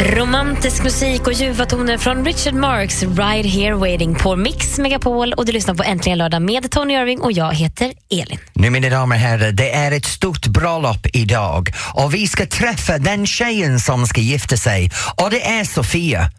Romantisk 0.00 0.82
musik 0.82 1.26
och 1.26 1.32
ljuva 1.32 1.66
toner 1.66 1.98
från 1.98 2.24
Richard 2.24 2.54
Marks 2.54 3.02
Ride 3.02 3.48
Here 3.48 3.74
Waiting 3.74 4.14
på 4.14 4.36
Mix 4.36 4.78
Megapol 4.78 5.32
och 5.32 5.46
du 5.46 5.52
lyssnar 5.52 5.74
på 5.74 5.82
Äntligen 5.82 6.18
lördag 6.18 6.42
med 6.42 6.70
Tony 6.70 6.94
Irving 6.94 7.20
och 7.20 7.32
jag 7.32 7.54
heter 7.54 7.92
Elin. 8.10 8.38
Nu 8.52 8.70
mina 8.70 8.88
damer 8.88 9.16
och 9.16 9.20
herrar, 9.20 9.52
det 9.52 9.70
är 9.70 9.92
ett 9.92 10.04
stort 10.04 10.46
bröllop 10.46 11.06
idag 11.12 11.68
och 11.94 12.14
vi 12.14 12.28
ska 12.28 12.46
träffa 12.46 12.98
den 12.98 13.26
tjejen 13.26 13.80
som 13.80 14.06
ska 14.06 14.20
gifta 14.20 14.56
sig 14.56 14.90
och 15.16 15.30
det 15.30 15.46
är 15.46 15.64
Sofia. 15.64 16.30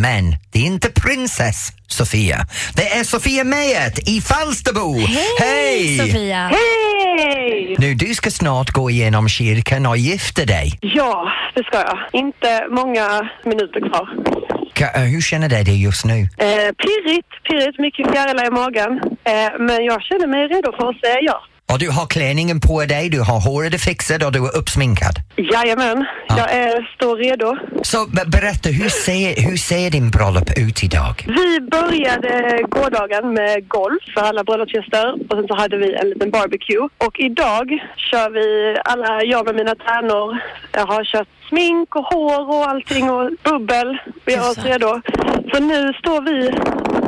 Men 0.00 0.30
det 0.52 0.58
är 0.58 0.62
inte 0.66 0.90
prinsess 0.90 1.72
Sofia. 1.86 2.36
Det 2.76 2.88
är 2.98 3.04
Sofia 3.04 3.44
Mejert 3.44 3.98
i 4.08 4.20
Falsterbo. 4.20 4.98
Hej! 5.38 5.98
Sofia! 5.98 6.50
Hej! 6.52 7.76
Nu, 7.78 7.94
du 7.94 8.14
ska 8.14 8.30
snart 8.30 8.70
gå 8.70 8.90
igenom 8.90 9.28
kyrkan 9.28 9.86
och 9.86 9.96
gifta 9.96 10.44
dig. 10.44 10.78
Ja, 10.80 11.32
det 11.54 11.64
ska 11.64 11.76
jag. 11.78 11.98
Inte 12.12 12.66
många 12.70 13.30
minuter 13.44 13.80
kvar. 13.90 14.08
Ka- 14.74 14.94
eh, 14.96 15.02
hur 15.02 15.20
känner 15.20 15.48
du 15.48 15.56
dig 15.62 15.82
just 15.82 16.04
nu? 16.04 16.20
Eh, 16.20 16.46
pirrigt, 16.82 17.28
pirrigt, 17.48 17.78
mycket 17.78 18.10
fjärilar 18.12 18.46
i 18.46 18.50
magen. 18.50 19.00
Eh, 19.24 19.32
men 19.58 19.84
jag 19.84 20.02
känner 20.02 20.26
mig 20.26 20.46
redo 20.48 20.72
för 20.76 20.88
att 20.90 21.00
säga 21.00 21.18
ja. 21.20 21.42
Och 21.72 21.78
du 21.78 21.90
har 21.90 22.06
klänningen 22.06 22.60
på 22.60 22.84
dig, 22.84 23.08
du 23.10 23.20
har 23.20 23.40
håret 23.40 23.80
fixat 23.80 24.22
och 24.24 24.32
du 24.32 24.38
är 24.38 24.56
uppsminkad. 24.56 25.14
Jajamän, 25.36 26.04
Ja. 26.28 26.34
jag 26.38 26.52
är, 26.52 26.90
står 26.96 27.16
redo. 27.16 27.56
Så 27.82 28.06
be- 28.06 28.24
berätta, 28.26 28.68
hur 28.68 28.88
ser, 28.88 29.42
hur 29.50 29.56
ser 29.56 29.90
din 29.90 30.10
bröllop 30.10 30.50
ut 30.58 30.82
idag? 30.84 31.14
Vi 31.26 31.60
började 31.60 32.62
gårdagen 32.68 33.34
med 33.34 33.68
golf 33.68 34.02
för 34.14 34.20
alla 34.20 34.44
bröllopsgäster 34.44 35.12
och 35.12 35.36
sen 35.36 35.46
så 35.48 35.54
hade 35.56 35.76
vi 35.76 35.94
en 35.94 36.08
liten 36.10 36.30
barbecue. 36.30 36.88
Och 37.06 37.20
idag 37.20 37.66
kör 37.96 38.30
vi 38.30 38.76
alla, 38.84 39.22
jag 39.24 39.46
med 39.46 39.54
mina 39.54 39.74
tärnor. 39.74 40.38
Jag 40.72 40.86
har 40.86 41.04
kört 41.04 41.28
smink 41.48 41.96
och 41.96 42.04
hår 42.04 42.48
och 42.56 42.68
allting 42.68 43.10
och 43.10 43.30
bubbel. 43.44 43.98
Vi 44.24 44.32
gör 44.32 44.50
oss 44.50 44.58
redo. 44.64 45.00
Så 45.54 45.60
nu 45.62 45.92
står 45.92 46.20
vi 46.28 46.50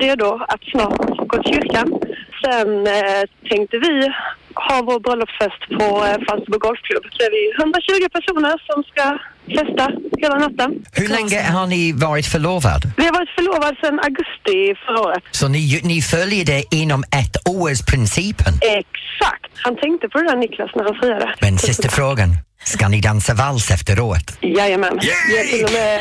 redo 0.06 0.40
att 0.48 0.62
snart 0.72 1.28
gå 1.28 1.42
till 1.42 1.54
kyrkan. 1.54 1.88
Sen 2.44 2.86
eh, 2.86 3.22
tänkte 3.50 3.78
vi 3.78 4.12
ha 4.68 4.76
vår 4.88 5.00
bröllopsfest 5.06 5.60
på 5.78 5.84
eh, 6.06 6.16
Falsterbo 6.26 6.58
Golfklubb. 6.66 7.04
Så 7.14 7.18
är 7.26 7.30
vi 7.36 7.42
120 7.62 8.08
personer 8.16 8.54
som 8.68 8.78
ska 8.90 9.04
festa 9.58 9.84
hela 10.22 10.36
natten. 10.46 10.70
Hur 10.92 11.08
länge 11.08 11.40
har 11.56 11.66
ni 11.66 11.92
varit 11.92 12.26
förlovad? 12.26 12.82
Vi 12.96 13.04
har 13.08 13.12
varit 13.12 13.30
förlovade 13.38 13.76
sedan 13.82 13.98
augusti 14.08 14.56
förra 14.86 15.00
året. 15.00 15.22
Så 15.30 15.48
ni, 15.48 15.80
ni 15.84 16.02
följer 16.02 16.44
det 16.44 16.62
inom 16.82 17.02
ett 17.20 17.36
års 17.48 17.80
principen? 17.92 18.52
Exakt. 18.62 19.52
Han 19.64 19.76
tänkte 19.76 20.08
på 20.08 20.18
det 20.18 20.24
där 20.30 20.36
Niklas 20.36 20.70
när 20.74 20.84
han 20.84 20.94
friade. 20.94 21.34
Men 21.40 21.58
sista 21.58 21.88
frågan, 21.88 22.30
ska 22.64 22.88
ni 22.88 23.00
dansa 23.00 23.34
vals 23.34 23.70
efteråt? 23.70 24.26
Jajamän. 24.40 24.98
Vi 25.28 25.36
har 25.38 25.44
till 25.44 25.64
och 25.64 25.72
med 25.72 25.98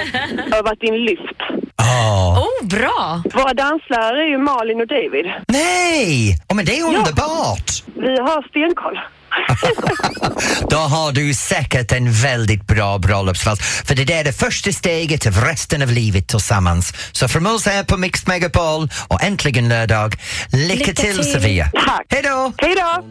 övat 0.59 0.83
in 0.83 0.95
lyft. 1.05 1.39
Åh, 1.83 2.39
Oh, 2.39 2.67
bra! 2.67 3.23
Våra 3.33 3.53
danslärare 3.53 4.23
är 4.23 4.29
ju 4.29 4.37
Malin 4.37 4.81
och 4.81 4.87
David. 4.87 5.25
nej! 5.47 6.39
Oh, 6.49 6.55
men 6.55 6.65
det 6.65 6.79
är 6.79 6.83
underbart! 6.83 7.83
Vi 7.95 8.17
har 8.19 8.47
stenkoll. 8.49 8.99
Då 10.69 10.77
har 10.77 11.11
du 11.11 11.33
säkert 11.33 11.91
en 11.91 12.11
väldigt 12.11 12.67
bra 12.67 12.97
bröllopsvals. 12.97 13.59
För 13.85 13.95
det 13.95 14.03
där 14.03 14.15
är 14.19 14.23
det 14.23 14.33
första 14.33 14.71
steget 14.71 15.27
av 15.27 15.33
resten 15.33 15.81
av 15.81 15.91
livet 15.91 16.27
tillsammans. 16.27 16.93
Så 17.11 17.27
från 17.27 17.47
oss 17.47 17.65
här 17.65 17.83
på 17.83 17.97
Mix 17.97 18.27
Megapol 18.27 18.89
och 19.07 19.23
äntligen 19.23 19.69
lördag, 19.69 20.15
lycka, 20.53 20.73
Lycka 20.75 20.93
till, 21.01 21.15
till. 21.15 21.33
Sofia! 21.33 21.71
Tack. 21.73 22.05
Hej 22.09 22.21
då! 22.23 22.53
Hej 22.57 22.75
då! 22.75 23.03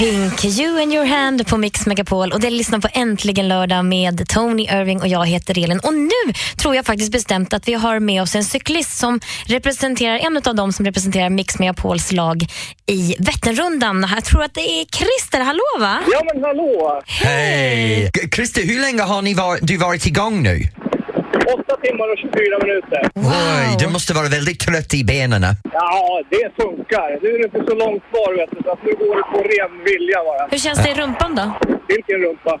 Pink, 0.00 0.44
You 0.44 0.82
and 0.82 0.92
your 0.92 1.04
hand 1.04 1.46
på 1.46 1.56
Mix 1.56 1.86
Megapol 1.86 2.32
och 2.32 2.40
det 2.40 2.50
lyssnar 2.50 2.78
på 2.78 2.88
Äntligen 2.92 3.48
lördag 3.48 3.84
med 3.84 4.28
Tony 4.28 4.62
Irving 4.62 5.00
och 5.00 5.08
jag 5.08 5.26
heter 5.26 5.64
Elin. 5.64 5.80
Och 5.82 5.94
nu 5.94 6.32
tror 6.56 6.76
jag 6.76 6.86
faktiskt 6.86 7.12
bestämt 7.12 7.52
att 7.54 7.68
vi 7.68 7.74
har 7.74 8.00
med 8.00 8.22
oss 8.22 8.34
en 8.34 8.44
cyklist 8.44 8.98
som 8.98 9.20
representerar, 9.46 10.18
en 10.18 10.36
av 10.36 10.54
dem 10.54 10.72
som 10.72 10.84
representerar 10.86 11.30
Mix 11.30 11.58
Megapols 11.58 12.12
lag 12.12 12.42
i 12.86 13.16
Vätternrundan. 13.18 14.06
Jag 14.14 14.24
tror 14.24 14.42
att 14.42 14.54
det 14.54 14.60
är 14.80 14.84
Christer, 14.84 15.40
hallå 15.40 15.62
va? 15.80 15.98
Ja 16.12 16.22
men 16.34 16.44
hallå! 16.44 17.02
Hej! 17.06 18.10
G- 18.14 18.28
Christer, 18.34 18.62
hur 18.62 18.80
länge 18.80 19.02
har 19.02 19.22
ni 19.22 19.34
var, 19.34 19.58
du 19.62 19.76
varit 19.76 20.06
igång 20.06 20.42
nu? 20.42 20.62
8 21.34 21.76
timmar 21.84 22.12
och 22.12 22.18
24 22.18 22.58
minuter. 22.64 23.00
Oj, 23.14 23.76
du 23.78 23.86
måste 23.88 24.14
vara 24.14 24.28
väldigt 24.28 24.60
trött 24.60 24.94
i 24.94 25.04
benen. 25.04 25.42
Ja, 25.72 26.22
det 26.30 26.62
funkar. 26.62 27.08
Nu 27.22 27.28
är 27.34 27.38
det 27.38 27.44
inte 27.44 27.62
så 27.70 27.76
långt 27.84 28.02
kvar 28.10 28.30
vet 28.38 28.50
du, 28.50 28.58
så 28.64 28.70
att 28.72 28.82
nu 28.86 28.92
går 29.02 29.16
det 29.16 29.26
på 29.34 29.38
ren 29.52 29.84
vilja 29.84 30.18
bara. 30.28 30.48
Hur 30.50 30.58
känns 30.58 30.78
det 30.84 30.90
i 30.90 30.94
rumpan 30.94 31.34
då? 31.34 31.70
silkenrumpa. 31.90 32.60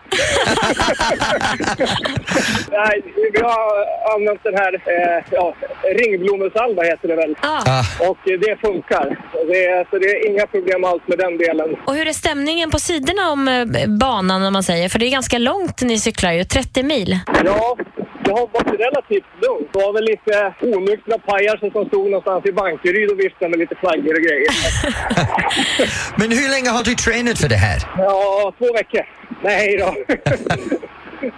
Nej, 2.70 3.02
vi 3.32 3.40
har 3.40 3.70
använt 4.14 4.42
den 4.42 4.54
här 4.54 4.74
eh, 4.74 5.24
ja, 5.30 5.54
ringblomesalva 5.98 6.82
heter 6.82 7.08
det 7.08 7.16
väl. 7.16 7.36
Ah. 7.40 7.84
Och 8.00 8.30
eh, 8.30 8.38
det 8.40 8.60
funkar. 8.60 9.18
Det 9.48 9.64
är, 9.64 9.86
så 9.90 9.98
det 9.98 10.06
är 10.06 10.30
inga 10.30 10.46
problem 10.46 10.84
alls 10.84 11.02
med 11.06 11.18
den 11.18 11.38
delen. 11.38 11.76
Och 11.86 11.94
hur 11.94 12.08
är 12.08 12.12
stämningen 12.12 12.70
på 12.70 12.78
sidorna 12.78 13.30
om 13.30 13.48
eh, 13.48 13.86
banan 13.86 14.42
om 14.42 14.52
man 14.52 14.62
säger? 14.62 14.88
För 14.88 14.98
det 14.98 15.06
är 15.06 15.10
ganska 15.10 15.38
långt 15.38 15.82
ni 15.82 15.98
cyklar 15.98 16.32
ju, 16.32 16.44
30 16.44 16.82
mil. 16.82 17.18
Ja, 17.44 17.76
det 18.30 18.40
har 18.40 18.48
varit 18.58 18.80
relativt 18.86 19.30
lugnt. 19.42 19.68
Det 19.72 19.78
var 19.78 19.92
väl 19.92 20.04
lite 20.04 20.54
onyktra 20.76 21.18
pajaser 21.18 21.70
som 21.70 21.84
stod 21.86 22.06
någonstans 22.10 22.46
i 22.46 22.52
Bankeryd 22.52 23.10
och 23.10 23.20
viftade 23.20 23.48
med 23.50 23.58
lite 23.58 23.74
flaggor 23.74 24.14
och 24.18 24.24
grejer. 24.26 24.50
Men 26.20 26.28
hur 26.38 26.48
länge 26.54 26.70
har 26.76 26.84
du 26.84 26.94
tränat 26.94 27.38
för 27.38 27.48
det 27.48 27.62
här? 27.68 27.78
Ja, 27.98 28.52
två 28.58 28.72
veckor. 28.80 29.04
Nej 29.42 29.76
då. 29.78 29.94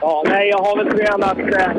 ja, 0.01 0.25
nej, 0.27 0.49
jag 0.49 0.59
har 0.59 0.77
väl 0.77 0.89
tränat... 0.99 1.39
Eh, 1.39 1.71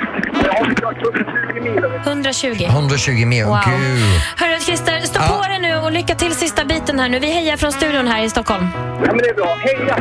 jag 0.00 0.03
120 0.50 1.60
mil. 1.62 1.84
120. 2.06 2.64
120 2.64 3.26
mil, 3.26 3.44
Wow. 3.44 3.58
gud. 3.66 4.20
Hörru 4.36 4.60
Christer, 4.60 5.00
stå 5.00 5.20
Ja. 5.20 5.40
på 5.42 5.48
dig 5.48 5.58
nu 5.60 5.76
och 5.76 5.92
lycka 5.92 6.14
till 6.14 6.34
sista 6.34 6.64
biten 6.64 6.98
här 6.98 7.08
nu. 7.08 7.18
Vi 7.18 7.30
hejar 7.32 7.56
från 7.56 7.72
studion 7.72 8.06
här 8.08 8.22
i 8.24 8.30
Stockholm. 8.30 8.68
Ja, 8.74 9.06
men 9.06 9.18
det 9.18 9.28
är 9.28 9.34
bra. 9.34 9.54
Heja! 9.54 9.96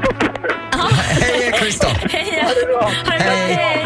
Hej 1.22 1.52
Kristoff! 1.60 1.98
Heja! 2.12 2.44
Ha 2.44 2.50
det 2.50 2.66
bra! 2.74 2.82
Ha 2.82 3.18
det 3.18 3.24
bra, 3.24 3.34
Hej. 3.34 3.56
hej! 3.56 3.86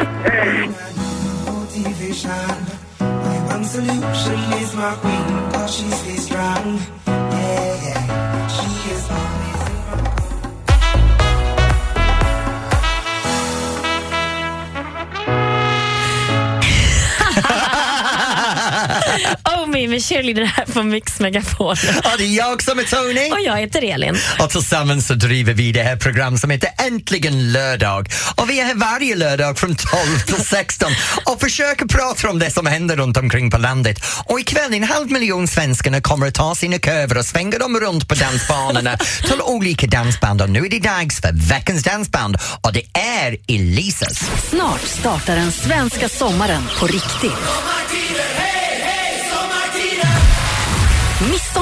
Me 19.78 19.88
med 19.88 20.04
cheerleader 20.04 20.44
här 20.44 20.66
på 20.66 20.84
Mix 20.84 21.20
Megapol. 21.20 21.76
Ja, 22.04 22.12
det 22.18 22.24
är 22.24 22.36
jag 22.38 22.64
som 22.64 22.80
är 22.80 22.84
Tony. 22.84 23.32
Och 23.32 23.42
jag 23.42 23.58
heter 23.58 23.94
Elin. 23.94 24.18
Och 24.40 24.50
tillsammans 24.50 25.08
så 25.08 25.14
driver 25.14 25.54
vi 25.54 25.72
det 25.72 25.84
här 25.84 25.96
program 25.96 26.38
som 26.38 26.50
heter 26.50 26.70
Äntligen 26.88 27.52
lördag. 27.52 28.10
Och 28.36 28.50
vi 28.50 28.60
är 28.60 28.66
här 28.66 28.76
varje 28.76 29.16
lördag 29.16 29.60
från 29.60 29.76
12 29.76 30.20
till 30.26 30.46
16 30.46 30.92
och 31.26 31.40
försöker 31.40 31.86
prata 31.86 32.30
om 32.30 32.40
det 32.40 32.52
som 32.52 32.66
händer 32.66 32.96
runt 32.96 33.18
omkring 33.18 33.52
på 33.52 33.58
landet. 33.58 34.00
Och 34.26 34.40
ikväll 34.40 34.74
en 34.74 34.84
halv 34.84 35.12
miljon 35.12 35.48
svenskarna 35.48 36.02
kommer 36.02 36.28
att 36.28 36.34
ta 36.34 36.56
sina 36.56 36.80
köver 36.80 37.18
och 37.18 37.26
svänga 37.26 37.58
dem 37.58 37.80
runt 37.80 38.08
på 38.08 38.16
dansbanorna 38.16 38.98
till 38.98 39.42
olika 39.42 39.88
dansband. 39.88 40.42
Och 40.42 40.50
nu 40.50 40.66
är 40.66 40.70
det 40.70 40.80
dags 40.80 41.22
för 41.22 41.32
veckans 41.34 41.84
dansband 41.84 42.38
och 42.62 42.74
det 42.74 42.84
är 43.00 43.38
Elisas. 43.48 44.20
Snart 44.50 44.82
startar 44.82 45.36
den 45.36 45.52
svenska 45.52 46.10
sommaren 46.10 46.64
på 46.80 46.88
riktigt. 46.88 47.32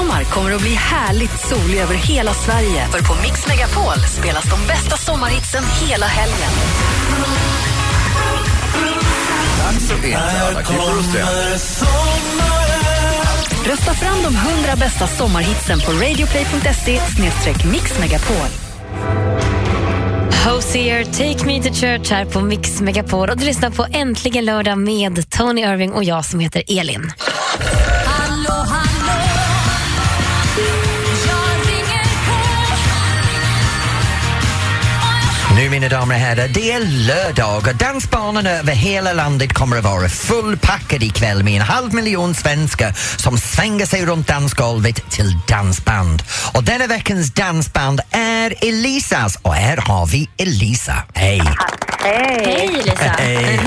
Midsommar 0.06 0.24
kommer 0.24 0.52
att 0.52 0.60
bli 0.60 0.74
härligt 0.74 1.40
solig 1.40 1.78
över 1.78 1.94
hela 1.94 2.34
Sverige. 2.34 2.88
För 2.88 2.98
på 2.98 3.14
Mix 3.22 3.46
Megapol 3.48 3.98
spelas 4.20 4.44
de 4.50 4.66
bästa 4.66 4.96
sommarhitsen 4.96 5.64
hela 5.64 6.06
helgen. 6.06 6.50
Rösta 13.66 13.94
fram 13.94 14.22
de 14.22 14.36
100 14.36 14.76
bästa 14.76 15.06
sommarhitsen 15.06 15.80
på 15.80 15.92
radioplay.se 15.92 17.00
mixmegapol. 17.72 18.48
Hosier, 20.46 21.04
Take 21.04 21.46
Me 21.46 21.62
To 21.62 21.74
Church 21.74 22.10
här 22.10 22.24
på 22.24 22.40
Mix 22.40 22.80
Megapol. 22.80 23.30
Och 23.30 23.38
du 23.38 23.44
lyssnar 23.44 23.70
på 23.70 23.86
Äntligen 23.92 24.44
lördag 24.44 24.78
med 24.78 25.30
Tony 25.30 25.60
Irving 25.60 25.92
och 25.92 26.04
jag 26.04 26.24
som 26.24 26.40
heter 26.40 26.62
Elin. 26.68 27.12
Nu 35.56 35.70
mina 35.70 35.88
damer 35.88 36.14
och 36.14 36.20
herrar, 36.20 36.48
det 36.48 36.72
är 36.72 36.80
lördag 36.80 37.56
och 37.56 37.76
dansbanorna 37.76 38.50
över 38.50 38.72
hela 38.72 39.12
landet 39.12 39.52
kommer 39.52 39.76
att 39.78 39.84
vara 39.84 40.08
fullpackade 40.08 41.04
ikväll 41.04 41.42
med 41.44 41.54
en 41.54 41.60
halv 41.60 41.94
miljon 41.94 42.34
svenskar 42.34 42.92
som 43.22 43.38
svänger 43.38 43.86
sig 43.86 44.06
runt 44.06 44.28
dansgolvet 44.28 45.10
till 45.10 45.38
dansband. 45.48 46.22
Och 46.54 46.64
denna 46.64 46.86
veckans 46.86 47.32
dansband 47.32 48.00
är 48.10 48.54
Elisas 48.68 49.38
och 49.42 49.54
här 49.54 49.76
har 49.76 50.06
vi 50.06 50.30
Elisa. 50.38 50.94
Hej! 51.14 51.42
Hej! 51.98 52.42
Hej 52.44 52.68
Lisa! 52.84 53.10
Hej! 53.18 53.60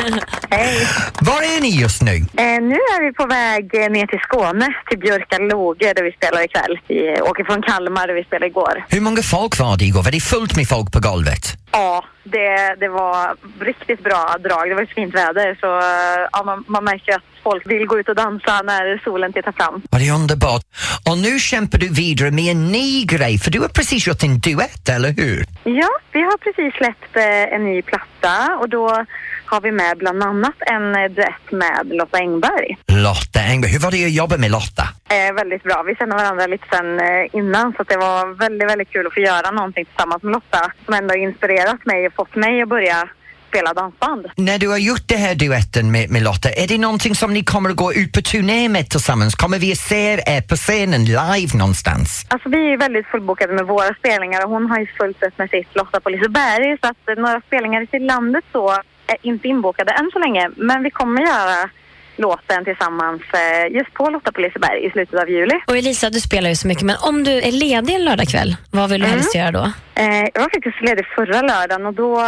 Hej! 0.49 0.87
Var 1.21 1.41
är 1.41 1.61
ni 1.61 1.69
just 1.81 2.01
nu? 2.01 2.15
Eh, 2.15 2.61
nu 2.71 2.75
är 2.75 3.07
vi 3.07 3.13
på 3.13 3.25
väg 3.25 3.65
eh, 3.73 3.89
ner 3.91 4.07
till 4.07 4.19
Skåne, 4.19 4.67
till 4.89 4.99
Björkaloge 4.99 5.93
där 5.93 6.03
vi 6.03 6.11
spelar 6.11 6.43
ikväll. 6.43 6.79
Vi 6.87 7.21
åker 7.21 7.43
från 7.43 7.61
Kalmar 7.61 8.07
där 8.07 8.13
vi 8.13 8.23
spelade 8.23 8.47
igår. 8.47 8.85
Hur 8.89 9.01
många 9.01 9.21
folk 9.21 9.59
var 9.59 9.77
det 9.77 9.85
igår? 9.85 10.03
Var 10.03 10.11
det 10.11 10.19
fullt 10.19 10.55
med 10.55 10.67
folk 10.67 10.91
på 10.91 10.99
golvet? 10.99 11.58
Ja, 11.71 12.03
det, 12.23 12.75
det 12.79 12.87
var 12.87 13.35
riktigt 13.59 14.03
bra 14.03 14.35
drag. 14.43 14.69
Det 14.69 14.75
var 14.75 14.83
ett 14.83 14.95
fint 14.95 15.15
väder 15.15 15.57
så 15.59 15.79
eh, 15.79 16.27
ja, 16.31 16.43
man, 16.45 16.63
man 16.67 16.83
märker 16.83 17.15
att 17.15 17.23
folk 17.43 17.71
vill 17.71 17.85
gå 17.85 17.99
ut 17.99 18.09
och 18.09 18.15
dansa 18.15 18.61
när 18.61 19.01
solen 19.03 19.33
tittar 19.33 19.51
fram. 19.51 19.81
Var 19.89 19.99
det 19.99 20.11
underbart? 20.11 20.61
Och 21.09 21.17
nu 21.17 21.39
kämpar 21.39 21.77
du 21.77 21.89
vidare 21.93 22.31
med 22.31 22.51
en 22.51 22.71
ny 22.71 23.05
grej, 23.05 23.37
för 23.37 23.51
du 23.51 23.59
har 23.59 23.67
precis 23.67 24.07
gjort 24.07 24.23
en 24.23 24.39
duett, 24.39 24.89
eller 24.89 25.09
hur? 25.09 25.45
Ja, 25.63 25.89
vi 26.11 26.21
har 26.21 26.37
precis 26.37 26.73
släppt 26.73 27.15
eh, 27.15 27.53
en 27.55 27.63
ny 27.63 27.81
platta 27.81 28.57
och 28.61 28.69
då 28.69 29.05
har 29.51 29.61
vi 29.61 29.71
med 29.71 29.97
bland 29.97 30.23
annat 30.23 30.57
en 30.59 30.95
eh, 30.95 31.11
duett 31.11 31.51
med 31.51 31.81
Lotta 31.99 32.17
Engberg. 32.17 32.77
Lotta 32.87 33.39
Engberg, 33.39 33.71
hur 33.71 33.79
var 33.79 33.91
det 33.91 34.05
att 34.05 34.11
jobba 34.11 34.37
med 34.37 34.51
Lotta? 34.51 34.83
Eh, 35.15 35.33
väldigt 35.33 35.63
bra. 35.63 35.83
Vi 35.87 35.95
känner 35.95 36.15
varandra 36.15 36.47
lite 36.47 36.65
sen 36.71 36.99
eh, 36.99 37.35
innan 37.39 37.73
så 37.77 37.83
det 37.83 37.97
var 37.97 38.33
väldigt, 38.45 38.69
väldigt 38.69 38.89
kul 38.89 39.07
att 39.07 39.13
få 39.13 39.19
göra 39.19 39.51
någonting 39.51 39.85
tillsammans 39.85 40.23
med 40.23 40.31
Lotta 40.31 40.71
som 40.85 40.93
ändå 40.93 41.15
inspirerat 41.15 41.85
mig 41.85 42.07
och 42.07 42.13
fått 42.13 42.35
mig 42.35 42.61
att 42.61 42.69
börja 42.69 43.09
spela 43.49 43.73
dansband. 43.73 44.25
När 44.35 44.57
du 44.59 44.67
har 44.67 44.77
gjort 44.77 45.05
det 45.05 45.15
här 45.15 45.35
duetten 45.35 45.91
med, 45.91 46.09
med 46.09 46.23
Lotta, 46.23 46.49
är 46.49 46.67
det 46.67 46.77
någonting 46.77 47.15
som 47.15 47.33
ni 47.33 47.43
kommer 47.43 47.69
att 47.69 47.75
gå 47.75 47.93
ut 47.93 48.11
på 48.13 48.21
turné 48.21 48.69
med 48.69 48.89
tillsammans? 48.89 49.35
Kommer 49.35 49.59
vi 49.59 49.71
att 49.71 49.77
se 49.77 50.13
er 50.35 50.41
på 50.41 50.55
scenen 50.55 51.05
live 51.05 51.57
någonstans? 51.57 52.25
Alltså 52.27 52.49
vi 52.49 52.73
är 52.73 52.77
väldigt 52.77 53.07
fullbokade 53.07 53.53
med 53.53 53.65
våra 53.65 53.93
spelningar 53.93 54.45
och 54.45 54.51
hon 54.51 54.65
har 54.71 54.79
ju 54.79 54.87
fullt 54.99 55.23
upp 55.23 55.37
med 55.37 55.49
sitt 55.49 55.75
Lotta 55.75 55.99
på 55.99 56.09
Liseberg 56.09 56.77
så 56.81 56.87
att 56.87 57.09
eh, 57.09 57.15
några 57.15 57.41
spelningar 57.41 57.87
i 57.91 57.99
landet 57.99 58.43
så 58.51 58.81
inte 59.21 59.47
inbokade 59.47 59.91
än 59.91 60.09
så 60.13 60.19
länge. 60.19 60.49
Men 60.55 60.83
vi 60.83 60.89
kommer 60.91 61.21
göra 61.21 61.69
låten 62.15 62.65
tillsammans 62.65 63.21
eh, 63.33 63.75
just 63.77 63.93
på 63.93 64.09
Lotta 64.09 64.31
på 64.31 64.41
Liseberg 64.41 64.85
i 64.85 64.89
slutet 64.89 65.19
av 65.21 65.29
juli. 65.29 65.55
Och 65.67 65.77
Elisa, 65.77 66.09
du 66.09 66.19
spelar 66.19 66.49
ju 66.49 66.55
så 66.55 66.67
mycket, 66.67 66.83
men 66.83 66.95
om 67.01 67.23
du 67.23 67.31
är 67.31 67.51
ledig 67.51 67.93
en 67.95 68.05
lördagkväll, 68.05 68.55
vad 68.71 68.89
vill 68.89 69.01
du 69.01 69.07
helst 69.07 69.35
göra 69.35 69.51
då? 69.51 69.71
Eh, 69.95 70.05
jag 70.33 70.41
var 70.41 70.49
faktiskt 70.53 70.81
ledig 70.81 71.05
förra 71.15 71.41
lördagen 71.41 71.85
och 71.85 71.93
då 71.93 72.21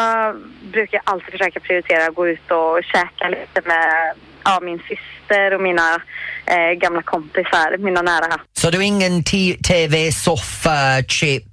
brukar 0.71 0.97
jag 0.97 1.13
alltid 1.13 1.31
försöka 1.31 1.59
prioritera 1.59 2.05
att 2.05 2.15
gå 2.15 2.27
ut 2.27 2.51
och 2.51 2.83
käka 2.83 3.29
lite 3.29 3.61
med 3.67 4.13
ja, 4.43 4.59
min 4.61 4.79
syster 4.79 5.53
och 5.55 5.61
mina 5.61 6.01
eh, 6.45 6.71
gamla 6.77 7.01
kompisar, 7.01 7.77
mina 7.77 8.01
nära. 8.01 8.39
Så 8.53 8.69
du 8.69 8.77
har 8.77 8.83
ingen 8.83 9.23
t- 9.23 9.57
TV, 9.67 10.11
soffa, 10.11 11.03
chips? 11.07 11.50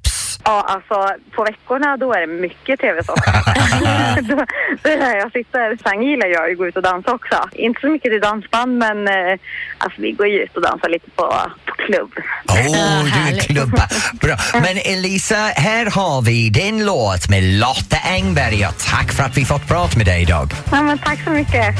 Ja, 0.48 0.64
alltså 0.68 1.14
på 1.30 1.44
veckorna 1.44 1.96
då 1.96 2.12
är 2.12 2.20
det 2.20 2.26
mycket 2.26 2.80
tv-soffa. 2.80 3.32
då, 4.20 4.36
då 4.82 4.90
är 4.90 4.96
det 4.96 5.04
där 5.04 5.16
jag 5.16 5.32
sitter. 5.32 5.78
Sen 5.82 6.02
gillar 6.02 6.26
jag 6.26 6.46
ju 6.46 6.52
att 6.52 6.58
gå 6.58 6.66
ut 6.66 6.76
och 6.76 6.82
dansa 6.82 7.12
också. 7.12 7.48
Inte 7.52 7.80
så 7.80 7.88
mycket 7.88 8.12
i 8.12 8.18
dansband 8.18 8.78
men 8.78 9.08
eh, 9.08 9.38
alltså 9.78 10.00
vi 10.02 10.12
går 10.12 10.26
ju 10.26 10.42
ut 10.42 10.56
och 10.56 10.62
dansar 10.62 10.88
lite 10.88 11.10
på, 11.10 11.36
på 11.64 11.74
klubb. 11.74 12.12
Åh, 12.48 12.56
oh, 12.56 13.04
du 13.04 13.36
är 13.36 13.40
klubba. 13.40 13.88
Bra. 14.20 14.36
Men 14.52 14.76
Elisa, 14.84 15.36
här 15.36 15.86
har 15.86 16.22
vi 16.22 16.50
din 16.50 16.86
låt 16.86 17.28
med 17.28 17.42
Lotta 17.44 17.96
Engberg 18.04 18.66
och 18.66 18.78
tack 18.78 19.12
för 19.12 19.24
att 19.24 19.36
vi 19.36 19.44
fått 19.44 19.68
prata 19.68 19.96
med 19.96 20.06
dig 20.06 20.22
idag. 20.22 20.50
Ja, 20.72 20.82
men 20.82 20.98
tack 20.98 21.24
så 21.24 21.30
mycket. 21.30 21.74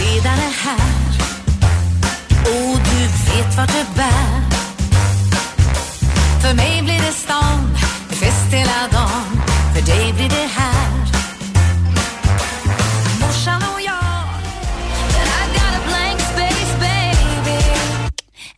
redan 0.00 0.38
är 0.38 0.54
här 0.64 0.94
och 2.44 2.78
du 2.84 3.00
vet 3.00 3.56
vart 3.56 3.68
det 3.68 3.86
bär. 3.96 4.43
För 6.44 6.54
mig 6.54 6.82
blir 6.82 6.98
det 6.98 7.12
stan, 7.12 7.70
med 8.08 8.18
fest 8.18 8.52
hela 8.52 8.88
dagen. 8.92 9.42
För 9.74 9.82
dig 9.86 10.12
blir 10.12 10.28
det 10.28 10.48
här. 10.56 10.90
Morsan 13.20 13.62
och 13.74 13.80
jag, 13.80 14.24
and 15.18 15.28
I 15.28 15.54
got 15.54 15.74
a 15.74 15.82
blank 15.88 16.20
space 16.20 16.78
baby. 16.80 17.60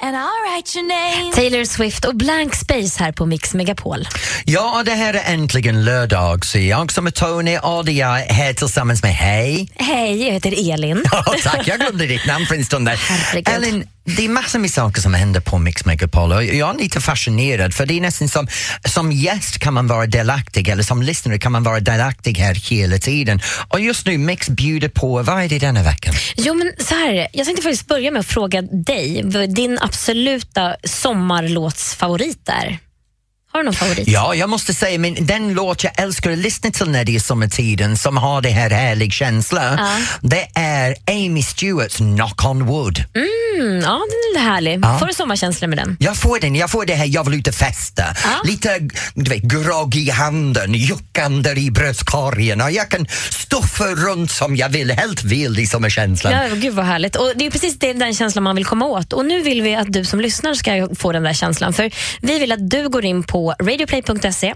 And 0.00 0.16
I'll 0.16 0.54
write 0.54 0.78
your 0.78 0.88
name. 0.88 1.32
Taylor 1.34 1.64
Swift 1.64 2.04
och 2.04 2.16
Blank 2.16 2.54
Space 2.54 3.04
här 3.04 3.12
på 3.12 3.26
Mix 3.26 3.54
Megapol. 3.54 4.08
Ja, 4.44 4.82
det 4.86 4.92
här 4.94 5.14
är 5.14 5.34
äntligen 5.34 5.84
lördag 5.84 6.46
så 6.46 6.58
jag 6.58 6.92
som 6.92 7.06
är 7.06 7.10
Tony 7.10 7.58
och 7.58 7.84
det 7.84 7.92
är 7.92 7.94
jag 7.94 8.16
här 8.16 8.52
tillsammans 8.52 9.02
med 9.02 9.14
Hej. 9.14 9.70
Hej, 9.76 10.24
jag 10.26 10.32
heter 10.32 10.72
Elin. 10.72 11.04
Ja, 11.12 11.24
tack, 11.42 11.68
jag 11.68 11.80
glömde 11.80 12.06
ditt 12.06 12.26
namn 12.26 12.46
för 12.46 12.54
en 12.54 12.64
stund 12.64 12.86
där. 12.86 12.96
Herregud. 12.96 13.54
Ellen, 13.54 13.84
det 14.06 14.24
är 14.24 14.28
massor 14.28 14.58
med 14.58 14.70
saker 14.70 15.00
som 15.02 15.14
händer 15.14 15.40
på 15.40 15.58
Mix 15.58 15.84
Megapol 15.84 16.32
och 16.32 16.44
jag 16.44 16.74
är 16.74 16.78
lite 16.78 17.00
fascinerad 17.00 17.74
för 17.74 17.86
det 17.86 17.94
är 17.94 18.00
nästan 18.00 18.28
som, 18.28 18.48
som 18.88 19.12
gäst 19.12 19.58
kan 19.58 19.74
man 19.74 19.86
vara 19.86 20.06
delaktig 20.06 20.68
eller 20.68 20.82
som 20.82 21.02
lyssnare 21.02 21.38
kan 21.38 21.52
man 21.52 21.62
vara 21.62 21.80
delaktig 21.80 22.38
här 22.38 22.54
hela 22.54 22.98
tiden. 22.98 23.40
Och 23.68 23.80
just 23.80 24.06
nu 24.06 24.18
Mix 24.18 24.48
bjuder 24.48 24.88
på, 24.88 25.22
vad 25.22 25.42
är 25.42 25.48
det 25.48 25.58
denna 25.58 25.82
veckan? 25.82 26.14
Jo, 26.36 26.54
men 26.54 26.72
så 26.78 26.94
här, 26.94 27.28
jag 27.32 27.46
tänkte 27.46 27.62
faktiskt 27.62 27.86
börja 27.88 28.10
med 28.10 28.20
att 28.20 28.26
fråga 28.26 28.62
dig 28.62 29.22
vad 29.24 29.54
din 29.54 29.78
absoluta 29.80 30.76
sommarlåtsfavorit 30.84 32.48
är. 32.48 32.78
Har 33.52 33.60
du 33.60 33.64
någon 33.64 33.74
favorit? 33.74 34.08
Ja, 34.08 34.34
jag 34.34 34.50
måste 34.50 34.74
säga, 34.74 34.98
men 34.98 35.26
den 35.26 35.52
låt 35.54 35.84
jag 35.84 36.00
älskar 36.00 36.30
att 36.30 36.38
lyssna 36.38 36.70
till 36.70 36.90
när 36.90 37.04
det 37.04 37.14
är 37.16 37.20
sommartiden 37.20 37.96
som 37.96 38.16
har 38.16 38.40
det 38.40 38.48
här 38.50 38.70
härlig 38.70 39.12
känsla, 39.12 39.62
Ja. 39.78 39.98
det 40.20 40.48
är 40.54 40.94
Amy 41.10 41.42
Stewarts 41.42 41.96
Knock 41.96 42.44
on 42.44 42.66
Wood. 42.66 43.04
Mm, 43.14 43.28
ja, 43.82 44.00
den 44.34 44.42
är 44.42 44.48
härlig. 44.50 44.80
Ja. 44.82 44.98
Får 44.98 45.06
du 45.06 45.14
sommarkänsla 45.14 45.68
med 45.68 45.78
den? 45.78 45.96
Jag 46.00 46.16
får 46.16 46.40
den, 46.40 46.54
jag 46.54 46.70
får 46.70 46.86
det 46.86 46.94
här, 46.94 47.06
jag 47.06 47.24
vill 47.24 47.38
ut 47.38 47.48
och 47.48 47.54
festa. 47.54 48.04
Lite 48.44 48.78
du 49.14 49.30
vet, 49.30 49.42
grogg 49.42 49.94
i 49.94 50.10
handen, 50.10 50.74
juckande 50.74 51.50
i 51.50 51.70
bröstkorgen 51.70 52.60
och 52.60 52.70
jag 52.70 52.88
kan 52.88 53.06
stuffa 53.30 53.84
runt 53.84 54.30
som 54.30 54.56
jag 54.56 54.68
vill, 54.68 54.90
helt 54.90 55.24
vild 55.24 55.58
i 55.58 55.66
sommarkänslan. 55.66 56.32
Ja, 56.32 56.54
gud 56.54 56.74
vad 56.74 56.84
härligt. 56.84 57.16
Och 57.16 57.32
det 57.36 57.46
är 57.46 57.50
precis 57.50 57.78
den 57.78 58.14
känslan 58.14 58.42
man 58.42 58.56
vill 58.56 58.64
komma 58.64 58.86
åt. 58.86 59.12
Och 59.12 59.26
nu 59.26 59.42
vill 59.42 59.62
vi 59.62 59.74
att 59.74 59.92
du 59.92 60.04
som 60.04 60.20
lyssnar 60.20 60.54
ska 60.54 60.88
få 60.98 61.12
den 61.12 61.22
där 61.22 61.32
känslan. 61.32 61.72
För 61.72 61.90
Vi 62.20 62.38
vill 62.38 62.52
att 62.52 62.70
du 62.70 62.88
går 62.88 63.04
in 63.04 63.22
på 63.22 63.54
radioplay.se 63.62 64.54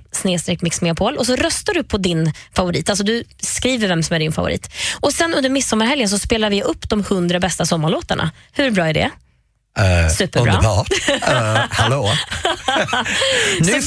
mixmegapol 0.60 1.16
och 1.16 1.26
så 1.26 1.36
röstar 1.36 1.74
du 1.74 1.84
på 1.84 1.98
din 1.98 2.32
favorit. 2.54 2.90
Alltså 2.90 3.04
du 3.04 3.24
skriver 3.40 3.88
vem 3.88 4.02
som 4.02 4.16
är 4.16 4.20
din 4.20 4.32
favorit. 4.32 4.70
Och 5.00 5.12
sen 5.12 5.34
under 5.34 5.50
midsommarhelgen 5.50 6.08
så 6.08 6.18
spelar 6.18 6.50
vi 6.50 6.62
upp 6.62 6.88
de 6.88 7.00
100 7.00 7.40
bästa 7.40 7.66
sommarlåtarna. 7.66 8.30
Hur 8.52 8.70
bra 8.70 8.89
är 8.90 8.94
det? 8.94 9.11
Eh, 9.78 10.09
Superbra. 10.12 10.52
Underbart. 10.52 10.88
Eh, 11.30 11.61
hallå? 11.70 12.11
nu, 13.61 13.83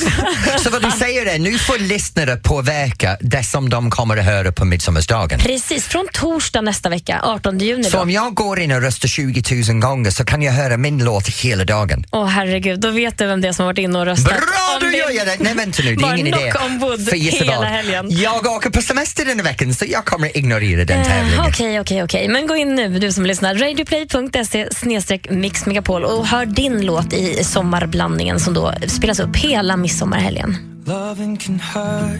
så 0.59 0.69
vad 0.69 0.81
du 0.81 0.91
säger 0.91 1.25
är, 1.25 1.39
nu 1.39 1.57
får 1.57 1.77
lyssnare 1.79 2.35
påverka 2.35 3.17
det 3.21 3.43
som 3.43 3.69
de 3.69 3.89
kommer 3.91 4.17
att 4.17 4.25
höra 4.25 4.51
på 4.51 4.65
midsommardagen. 4.65 5.39
Precis, 5.39 5.87
från 5.87 6.07
torsdag 6.13 6.61
nästa 6.61 6.89
vecka, 6.89 7.19
18 7.23 7.59
juni. 7.59 7.83
Så 7.83 7.97
Då. 7.97 8.03
om 8.03 8.09
jag 8.09 8.33
går 8.33 8.59
in 8.59 8.71
och 8.71 8.81
röstar 8.81 9.07
20 9.07 9.43
000 9.71 9.79
gånger 9.81 10.11
så 10.11 10.25
kan 10.25 10.41
jag 10.41 10.53
höra 10.53 10.77
min 10.77 11.03
låt 11.03 11.27
hela 11.27 11.63
dagen. 11.65 12.05
Åh 12.11 12.25
herregud, 12.25 12.79
då 12.79 12.91
vet 12.91 13.17
du 13.17 13.25
vem 13.25 13.41
det 13.41 13.47
är 13.47 13.53
som 13.53 13.63
har 13.63 13.73
varit 13.73 13.79
inne 13.79 13.99
och 13.99 14.05
röstat. 14.05 14.33
Bra, 14.33 14.77
du 14.81 14.97
gör 14.97 15.09
jag 15.11 15.27
det! 15.27 15.37
Nej 15.39 15.53
vänta 15.55 15.83
nu, 15.83 15.95
det 15.95 16.05
är 16.05 16.13
ingen 16.13 16.27
idé. 16.27 16.53
För 17.09 17.15
hela 17.15 17.57
vad? 17.57 17.67
helgen. 17.67 18.07
Jag 18.09 18.47
åker 18.47 18.69
på 18.69 18.81
semester 18.81 19.25
den 19.25 19.43
veckan 19.43 19.73
så 19.73 19.85
jag 19.87 20.05
kommer 20.05 20.37
ignorera 20.37 20.85
den 20.85 21.03
tävlingen. 21.05 21.39
Eh, 21.39 21.47
Okej, 21.47 21.79
okej, 21.79 22.03
okej. 22.03 22.27
Men 22.27 22.47
gå 22.47 22.55
in 22.55 22.75
nu 22.75 22.99
du 22.99 23.11
som 23.11 23.25
lyssnar. 23.25 23.55
Radioplay.se 23.55 24.67
snedstreck 24.71 25.29
Megapol 25.73 26.03
och 26.03 26.25
hör 26.25 26.45
din 26.45 26.85
låt 26.85 27.13
i 27.13 27.43
sommarblandningen 27.43 28.39
som 28.39 28.53
då 28.53 28.73
spelas 28.87 29.19
upp 29.19 29.35
hela 29.35 29.77
midsommarhelgen. 29.77 30.55
Loving 30.85 31.37
can 31.37 31.59
hurt. 31.59 32.19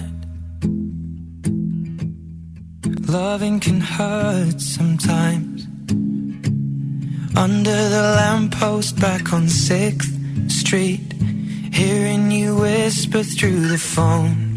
Loving 3.10 3.60
can 3.60 3.82
hurt 3.82 4.62
sometimes. 4.62 5.66
Under 7.46 7.90
the 7.90 8.22
lamppost 8.22 8.98
back 8.98 9.34
on 9.34 9.48
6th 9.48 10.50
Street, 10.50 11.14
hearing 11.74 12.32
you 12.32 12.64
whisper 12.64 13.24
through 13.24 13.68
the 13.72 13.78
phone. 13.78 14.53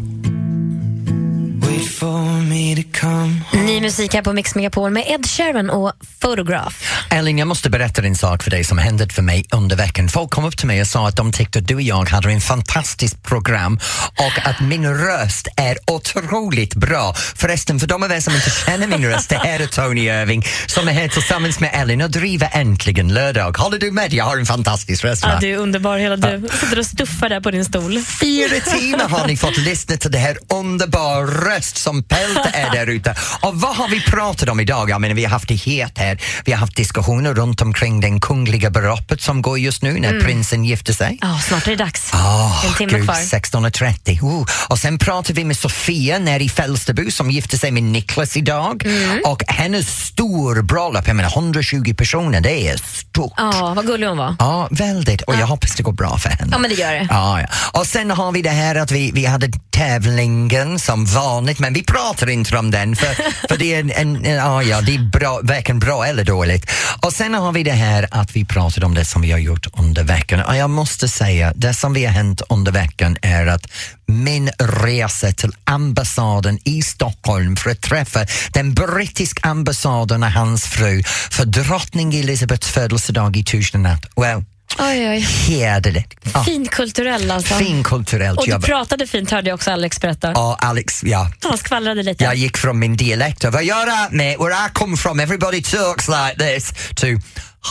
Ny 3.53 3.81
musik 3.81 4.13
här 4.13 4.21
på 4.21 4.33
Mix 4.33 4.55
Megapol 4.55 4.91
med 4.91 5.03
Ed 5.07 5.25
Sheeran 5.29 5.69
och 5.69 5.93
Photograph. 6.19 6.75
Elin, 7.09 7.37
jag 7.37 7.47
måste 7.47 7.69
berätta 7.69 8.01
en 8.01 8.15
sak 8.15 8.43
för 8.43 8.51
dig 8.51 8.63
som 8.63 8.77
hände 8.77 9.09
för 9.09 9.21
mig 9.21 9.45
under 9.51 9.75
veckan. 9.75 10.09
Folk 10.09 10.31
kom 10.31 10.45
upp 10.45 10.57
till 10.57 10.67
mig 10.67 10.81
och 10.81 10.87
sa 10.87 11.07
att 11.07 11.15
de 11.15 11.31
tyckte 11.31 11.59
att 11.59 11.67
du 11.67 11.75
och 11.75 11.81
jag 11.81 12.09
hade 12.09 12.31
en 12.31 12.41
fantastiskt 12.41 13.23
program 13.23 13.79
och 14.15 14.47
att 14.47 14.59
min 14.59 14.93
röst 14.93 15.47
är 15.55 15.77
otroligt 15.91 16.75
bra. 16.75 17.13
Förresten, 17.13 17.79
för 17.79 17.87
de 17.87 18.03
av 18.03 18.11
er 18.11 18.19
som 18.19 18.35
inte 18.35 18.49
känner 18.49 18.87
min 18.87 19.05
röst, 19.05 19.29
det 19.29 19.37
här 19.37 19.59
är 19.59 19.67
Tony 19.67 20.01
Irving 20.01 20.43
som 20.67 20.87
är 20.87 20.91
här 20.91 21.07
tillsammans 21.07 21.59
med 21.59 21.69
Elin 21.73 22.01
och 22.01 22.11
driver 22.11 22.49
Äntligen 22.53 23.13
lördag. 23.13 23.57
Håller 23.57 23.79
du 23.79 23.91
med? 23.91 24.13
Jag 24.13 24.25
har 24.25 24.37
en 24.37 24.45
fantastisk 24.45 25.03
röst, 25.03 25.23
va? 25.23 25.29
Ja, 25.33 25.39
du 25.39 25.51
är 25.51 25.57
underbar 25.57 25.97
hela 25.97 26.15
du. 26.15 26.47
Sitter 26.59 26.79
och 26.79 26.85
stuffar 26.85 27.29
där 27.29 27.41
på 27.41 27.51
din 27.51 27.65
stol. 27.65 27.99
Fyra 28.21 28.59
timmar 28.59 29.09
har 29.09 29.27
ni 29.27 29.37
fått 29.37 29.57
lyssna 29.57 29.97
till 29.97 30.11
det 30.11 30.17
här 30.17 30.37
underbara 30.49 31.25
röst 31.25 31.77
som 31.87 32.03
Pält 32.03 32.39
är 32.53 32.71
där 32.71 32.87
ute. 32.87 33.15
Och 33.41 33.55
vad 33.61 33.75
har 33.75 33.87
vi 33.89 34.01
pratat 34.01 34.49
om 34.49 34.59
idag? 34.59 34.89
Jag 34.89 35.01
menar, 35.01 35.15
vi 35.15 35.23
har 35.23 35.31
haft 35.31 35.47
det 35.47 35.55
het 35.55 35.97
här. 35.97 36.21
Vi 36.45 36.51
har 36.51 36.59
haft 36.59 36.75
diskussioner 36.75 37.33
runt 37.33 37.61
omkring 37.61 37.99
den 38.01 38.19
kungliga 38.21 38.69
bröllopet 38.69 39.21
som 39.21 39.41
går 39.41 39.59
just 39.59 39.81
nu 39.83 39.99
när 39.99 40.09
Mm. 40.09 40.23
prinsen 40.23 40.65
gifter 40.65 40.93
sig. 40.93 41.17
Ja, 41.21 41.39
snart 41.47 41.67
är 41.67 41.71
det 41.71 41.77
dags. 41.83 42.11
Åh, 42.13 42.65
en 42.65 42.73
timme 42.73 42.91
gud, 42.93 43.03
kvar. 43.05 43.15
16.30. 43.15 44.19
Oh. 44.21 44.45
Och 44.67 44.79
sen 44.79 44.97
pratar 44.97 45.33
vi 45.33 45.43
med 45.45 45.57
Sofia 45.57 46.19
nere 46.19 46.43
i 46.43 46.49
Fälsterbo 46.49 47.11
som 47.11 47.31
gifte 47.31 47.57
sig 47.57 47.71
med 47.71 47.83
Niklas 47.83 48.37
idag. 48.37 48.85
Mm. 48.85 49.19
Och 49.25 49.43
hennes 49.47 50.05
stor 50.05 50.61
bröllop, 50.61 51.07
jag 51.07 51.15
menar 51.15 51.29
150 51.29 51.93
personer, 51.93 52.41
det 52.41 52.67
är 52.67 52.77
stort. 52.77 53.33
Ja, 53.37 53.73
vad 53.75 53.85
gullig 53.85 54.07
hon 54.07 54.17
var. 54.17 54.35
Ja, 54.39 54.67
väldigt. 54.71 55.21
Och 55.21 55.35
jag 55.35 55.47
hoppas 55.47 55.75
det 55.75 55.83
går 55.83 55.91
bra 55.91 56.17
för 56.17 56.29
henne. 56.29 56.49
Ja, 56.51 56.57
men 56.57 56.69
det 56.69 56.75
gör 56.75 56.91
det. 56.93 57.07
Ja, 57.09 57.41
ja. 57.41 57.47
Och 57.79 57.85
sen 57.87 58.11
har 58.11 58.31
vi 58.31 58.41
det 58.41 58.49
här 58.49 58.75
att 58.75 58.91
vi, 58.91 59.11
vi 59.13 59.25
hade 59.25 59.51
tävlingen 59.71 60.79
som 60.79 61.05
vanligt, 61.05 61.59
men 61.59 61.73
vi 61.77 61.83
pratar 61.83 62.29
inte 62.29 62.57
om 62.57 62.71
den 62.71 62.95
för, 62.95 63.13
för 63.47 63.57
det 63.57 63.73
är 63.73 63.79
en, 63.79 63.91
en, 63.91 64.25
en 64.25 64.35
ja, 64.35 64.63
ja, 64.63 64.81
det 64.81 64.95
är 64.95 64.99
bra, 64.99 65.39
varken 65.43 65.79
bra 65.79 66.05
eller 66.05 66.23
dåligt. 66.23 66.71
Och 67.01 67.13
sen 67.13 67.33
har 67.33 67.51
vi 67.51 67.63
det 67.63 67.71
här 67.71 68.07
att 68.11 68.35
vi 68.35 68.45
pratar 68.45 68.83
om 68.83 68.93
det 68.93 69.05
som 69.05 69.21
vi 69.21 69.31
har 69.31 69.39
gjort 69.39 69.67
under 69.79 70.03
veckan. 70.03 70.39
Och 70.39 70.55
jag 70.55 70.69
måste 70.69 71.07
säga, 71.07 71.53
det 71.55 71.73
som 71.73 71.93
vi 71.93 72.05
har 72.05 72.13
hänt 72.13 72.41
under 72.49 72.71
veckan 72.71 73.17
är 73.21 73.47
att 73.47 73.67
min 74.05 74.49
resa 74.59 75.31
till 75.31 75.51
ambassaden 75.63 76.59
i 76.63 76.81
Stockholm 76.81 77.55
för 77.55 77.69
att 77.69 77.81
träffa 77.81 78.25
den 78.53 78.73
brittiska 78.73 79.47
ambassaden 79.49 80.23
och 80.23 80.31
hans 80.31 80.65
fru 80.65 81.03
för 81.31 81.45
drottning 81.45 82.15
Elizabeths 82.15 82.69
födelsedag 82.69 83.37
i 83.37 83.43
Tusen 83.43 83.83
natt. 83.83 84.05
Well, 84.15 84.43
Oj, 84.79 85.09
oj. 85.09 85.19
hederligt. 85.19 86.13
Ja. 86.33 86.43
Finkulturell 86.43 87.31
alltså. 87.31 87.53
Finkulturellt 87.53 88.39
Och 88.39 88.45
du 88.45 88.51
jobb. 88.51 88.63
pratade 88.65 89.07
fint 89.07 89.31
hörde 89.31 89.49
jag 89.49 89.55
också 89.55 89.71
Alex 89.71 90.01
berätta. 90.01 90.31
Ja, 90.35 90.57
Alex, 90.59 91.03
ja. 91.03 91.31
Han 91.43 91.57
skvallrade 91.57 92.03
lite. 92.03 92.23
Jag 92.23 92.35
gick 92.35 92.57
från 92.57 92.79
min 92.79 92.95
dialekt 92.95 93.43
of, 93.43 93.55
you're 93.55 94.03
out 94.03 94.11
mate, 94.11 94.35
where 94.39 94.53
I 94.67 94.69
come 94.73 94.97
from 94.97 95.19
everybody 95.19 95.61
talks 95.61 96.07
like 96.07 96.35
this, 96.37 96.73
to 96.95 97.05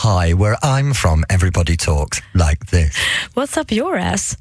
hi, 0.03 0.33
where 0.33 0.55
I'm 0.61 0.93
from 0.93 1.25
everybody 1.29 1.77
talks 1.77 2.21
like 2.33 2.65
this. 2.71 2.93
What's 3.33 3.57
up 3.57 3.71
your 3.71 3.97
ass? 3.97 4.37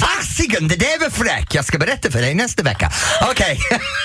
Fasiken, 0.00 0.68
det 0.68 0.76
där 0.76 1.00
var 1.00 1.10
fräck! 1.10 1.54
Jag 1.54 1.64
ska 1.64 1.78
berätta 1.78 2.10
för 2.10 2.20
dig 2.20 2.34
nästa 2.34 2.62
vecka. 2.62 2.92
Okej. 3.30 3.58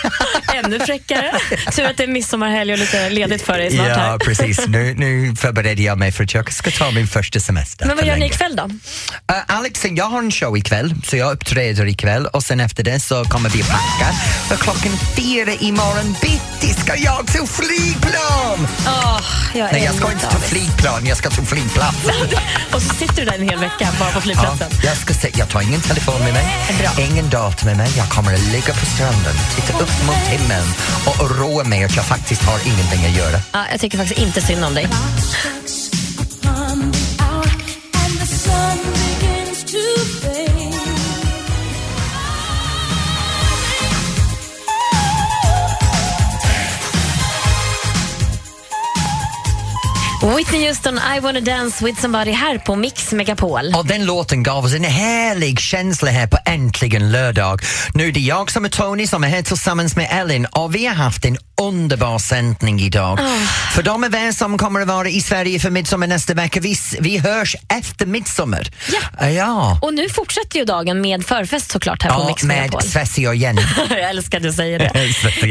Ännu 0.56 0.80
fräckare. 0.80 1.32
Tur 1.76 1.86
att 1.86 1.98
det 1.98 2.04
är 2.04 2.08
midsommarhelg 2.08 2.74
och 2.74 2.80
lite 2.80 3.10
ledigt 3.10 3.42
för 3.42 3.58
dig 3.58 3.72
snart 3.72 3.88
Ja, 3.88 3.96
här. 3.96 4.18
precis. 4.18 4.68
Nu, 4.68 4.94
nu 4.98 5.36
förbereder 5.36 5.84
jag 5.84 5.98
mig 5.98 6.12
för 6.12 6.24
att 6.24 6.34
jag 6.34 6.54
ska 6.54 6.72
ta 6.72 6.92
min 6.92 7.08
första 7.08 7.40
semester. 7.40 7.86
Men 7.86 7.96
vad 7.96 8.06
gör 8.06 8.14
ni 8.14 8.20
länge. 8.20 8.34
ikväll 8.34 8.56
då? 8.56 8.64
Uh, 8.64 9.42
Alex, 9.48 9.86
jag 9.86 10.06
har 10.06 10.20
en 10.20 10.32
show 10.32 10.58
ikväll, 10.58 10.96
så 11.08 11.18
jag 11.18 11.32
uppträder 11.34 11.86
ikväll 11.86 12.26
och 12.28 12.44
sen 12.44 12.60
efter 12.60 12.84
det 12.84 13.00
så 13.00 13.24
kommer 13.24 13.50
vi 13.50 13.64
packa. 13.64 14.12
För 14.48 14.56
klockan 14.56 14.92
fyra 15.16 15.52
imorgon 15.60 16.16
bitti 16.22 16.74
ska 16.82 16.96
jag 16.96 17.28
ta 17.28 17.48
flygplan! 17.48 18.68
Åh, 18.88 19.22
jag 19.56 19.70
Nej, 19.72 19.84
jag 19.84 19.96
ska 19.96 20.12
inte 20.12 20.26
ta 20.26 20.40
flygplan, 20.40 21.06
jag 21.06 21.18
ska 21.18 21.30
ta 21.30 21.42
flygplats. 21.46 21.98
Och 22.74 22.82
så 22.82 22.94
sitter 22.96 23.16
du 23.16 23.26
där 23.26 23.34
en 23.34 23.50
hel 23.50 23.60
vecka 23.60 23.88
bara 24.00 24.12
på 24.12 24.22
Ja, 24.26 24.47
flygplatsen. 24.56 24.90
jag, 24.90 24.98
ska 24.98 25.14
se, 25.14 25.30
jag 25.38 25.50
tar 25.50 25.62
ingen 25.62 25.82
telefon 25.82 26.20
med 26.20 26.34
mig, 26.34 26.46
ingen 27.12 27.30
dator 27.30 27.66
med 27.66 27.78
mig. 27.78 27.90
Jag 27.98 28.10
kommer 28.10 28.34
att 28.34 28.48
ligga 28.52 28.74
på 28.74 28.86
stranden, 28.86 29.36
titta 29.56 29.74
upp 29.84 30.06
mot 30.08 30.16
himlen 30.16 30.68
och 31.06 31.40
roa 31.40 31.64
mig 31.64 31.84
att 31.84 31.96
jag 31.96 32.06
faktiskt 32.06 32.44
har 32.44 32.60
ingenting 32.66 33.06
att 33.06 33.18
göra. 33.18 33.40
Ja, 33.54 33.66
jag 33.72 33.80
tycker 33.80 33.98
faktiskt 33.98 34.22
inte 34.22 34.42
synd 34.42 34.66
om 34.66 34.74
dig. 34.74 34.88
Whitney 50.48 50.68
Houston, 50.68 51.00
I 51.18 51.20
wanna 51.20 51.40
dance 51.42 51.86
with 51.86 52.02
somebody 52.02 52.32
här 52.32 52.58
på 52.58 52.76
Mix 52.76 53.12
Megapol. 53.12 53.74
Och 53.76 53.86
den 53.86 54.06
låten 54.06 54.44
gav 54.44 54.66
oss 54.66 54.74
en 54.74 54.84
härlig 54.84 55.60
känsla 55.60 56.12
här 56.12 56.28
på 56.28 56.38
Äntligen 56.46 57.12
lördag. 57.12 57.62
Nu 57.94 58.08
är 58.08 58.12
det 58.12 58.20
jag 58.20 58.52
som 58.52 58.66
är 58.66 58.70
Tony 58.70 59.08
som 59.08 59.24
är 59.24 59.28
här 59.28 59.42
tillsammans 59.42 59.96
med 59.96 60.08
Ellen 60.12 60.46
och 60.46 60.76
vi 60.76 60.86
har 60.86 60.96
haft 60.96 61.26
en 61.26 61.38
underbar 61.62 62.20
sändning 62.20 62.80
idag. 62.80 63.20
För 63.74 63.84
de 63.84 64.04
av 64.04 64.16
er 64.16 64.32
som 64.32 64.58
kommer 64.58 64.82
att 64.82 64.88
vara 64.88 65.10
i 65.10 65.22
Sverige 65.22 65.60
för 65.60 65.70
midsommar 65.70 66.08
nästa 66.08 66.34
vecka, 66.34 66.60
vi, 66.60 66.76
vi 67.00 67.18
hörs 67.18 67.56
efter 67.78 68.06
midsommar. 68.06 68.68
Ja. 69.20 69.30
ja. 69.30 69.80
Och 69.82 69.94
nu 69.94 70.10
fortsätter 70.10 70.60
ju 70.60 70.66
dagen 70.66 71.02
med 71.02 71.26
förfest 71.26 71.72
såklart 71.72 72.04
här 72.04 72.10
på 72.10 72.22
Ja, 72.22 72.28
Mix 72.28 72.44
med 72.44 72.58
Megapol. 72.58 72.82
Svessi 72.82 73.28
och 73.28 73.36
Jenny. 73.36 73.62
Jag 73.90 74.10
älskar 74.10 74.38
att 74.38 74.44
du 74.44 74.52
säger 74.54 74.80
det. 74.80 74.92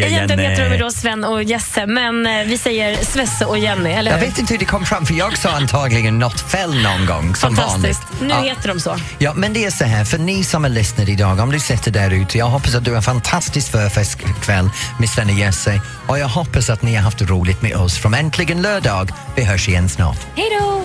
Egentligen 0.06 0.50
heter 0.50 0.70
de 0.70 0.78
då 0.78 0.90
Sven 0.90 1.24
och 1.24 1.42
Jesse, 1.42 1.86
men 1.86 2.26
eh, 2.26 2.46
vi 2.46 2.58
säger 2.58 3.04
Svesse 3.04 3.44
och 3.44 3.58
Jenny, 3.58 3.90
eller 3.90 4.10
Jag 4.10 4.18
vet 4.18 4.38
inte 4.38 4.54
hur 4.54 4.58
det 4.58 4.64
kom 4.64 4.85
fram 4.86 5.06
för 5.06 5.14
jag 5.14 5.38
sa 5.38 5.50
antagligen 5.50 6.18
något 6.18 6.40
fel 6.40 6.82
någon 6.82 7.06
gång 7.06 7.34
som 7.36 7.54
vanligt. 7.54 7.72
Fantastiskt. 7.72 8.20
Nu 8.20 8.28
Ja. 8.28 8.40
heter 8.40 8.68
de 8.68 8.80
så. 8.80 8.96
Ja, 9.18 9.32
men 9.34 9.52
det 9.52 9.64
är 9.64 9.70
så 9.70 9.84
här, 9.84 10.04
för 10.04 10.18
ni 10.18 10.44
som 10.44 10.64
är 10.64 10.68
lyssnare 10.68 11.10
idag, 11.10 11.40
om 11.40 11.50
du 11.52 11.60
sitter 11.60 11.90
där 11.90 12.10
ute, 12.10 12.38
jag 12.38 12.46
hoppas 12.46 12.74
att 12.74 12.84
du 12.84 12.90
har 12.90 12.96
en 12.96 13.02
fantastisk 13.02 13.70
förfestkväll 13.70 14.70
med 14.98 15.08
Sven 15.10 15.28
och 15.30 15.34
Jesse 15.34 15.80
och 16.06 16.18
jag 16.18 16.28
hoppas 16.28 16.70
att 16.70 16.82
ni 16.82 16.94
har 16.94 17.02
haft 17.02 17.22
roligt 17.22 17.62
med 17.62 17.76
oss 17.76 17.98
från 17.98 18.14
Äntligen 18.14 18.62
lördag. 18.62 19.10
Vi 19.36 19.44
hörs 19.44 19.68
igen 19.68 19.88
snart. 19.88 20.18
Hej 20.36 20.46
då! 20.60 20.82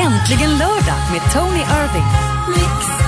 Äntligen 0.00 0.50
lördag 0.58 0.98
med 1.12 1.32
Tony 1.32 1.58
Irving. 1.60 3.07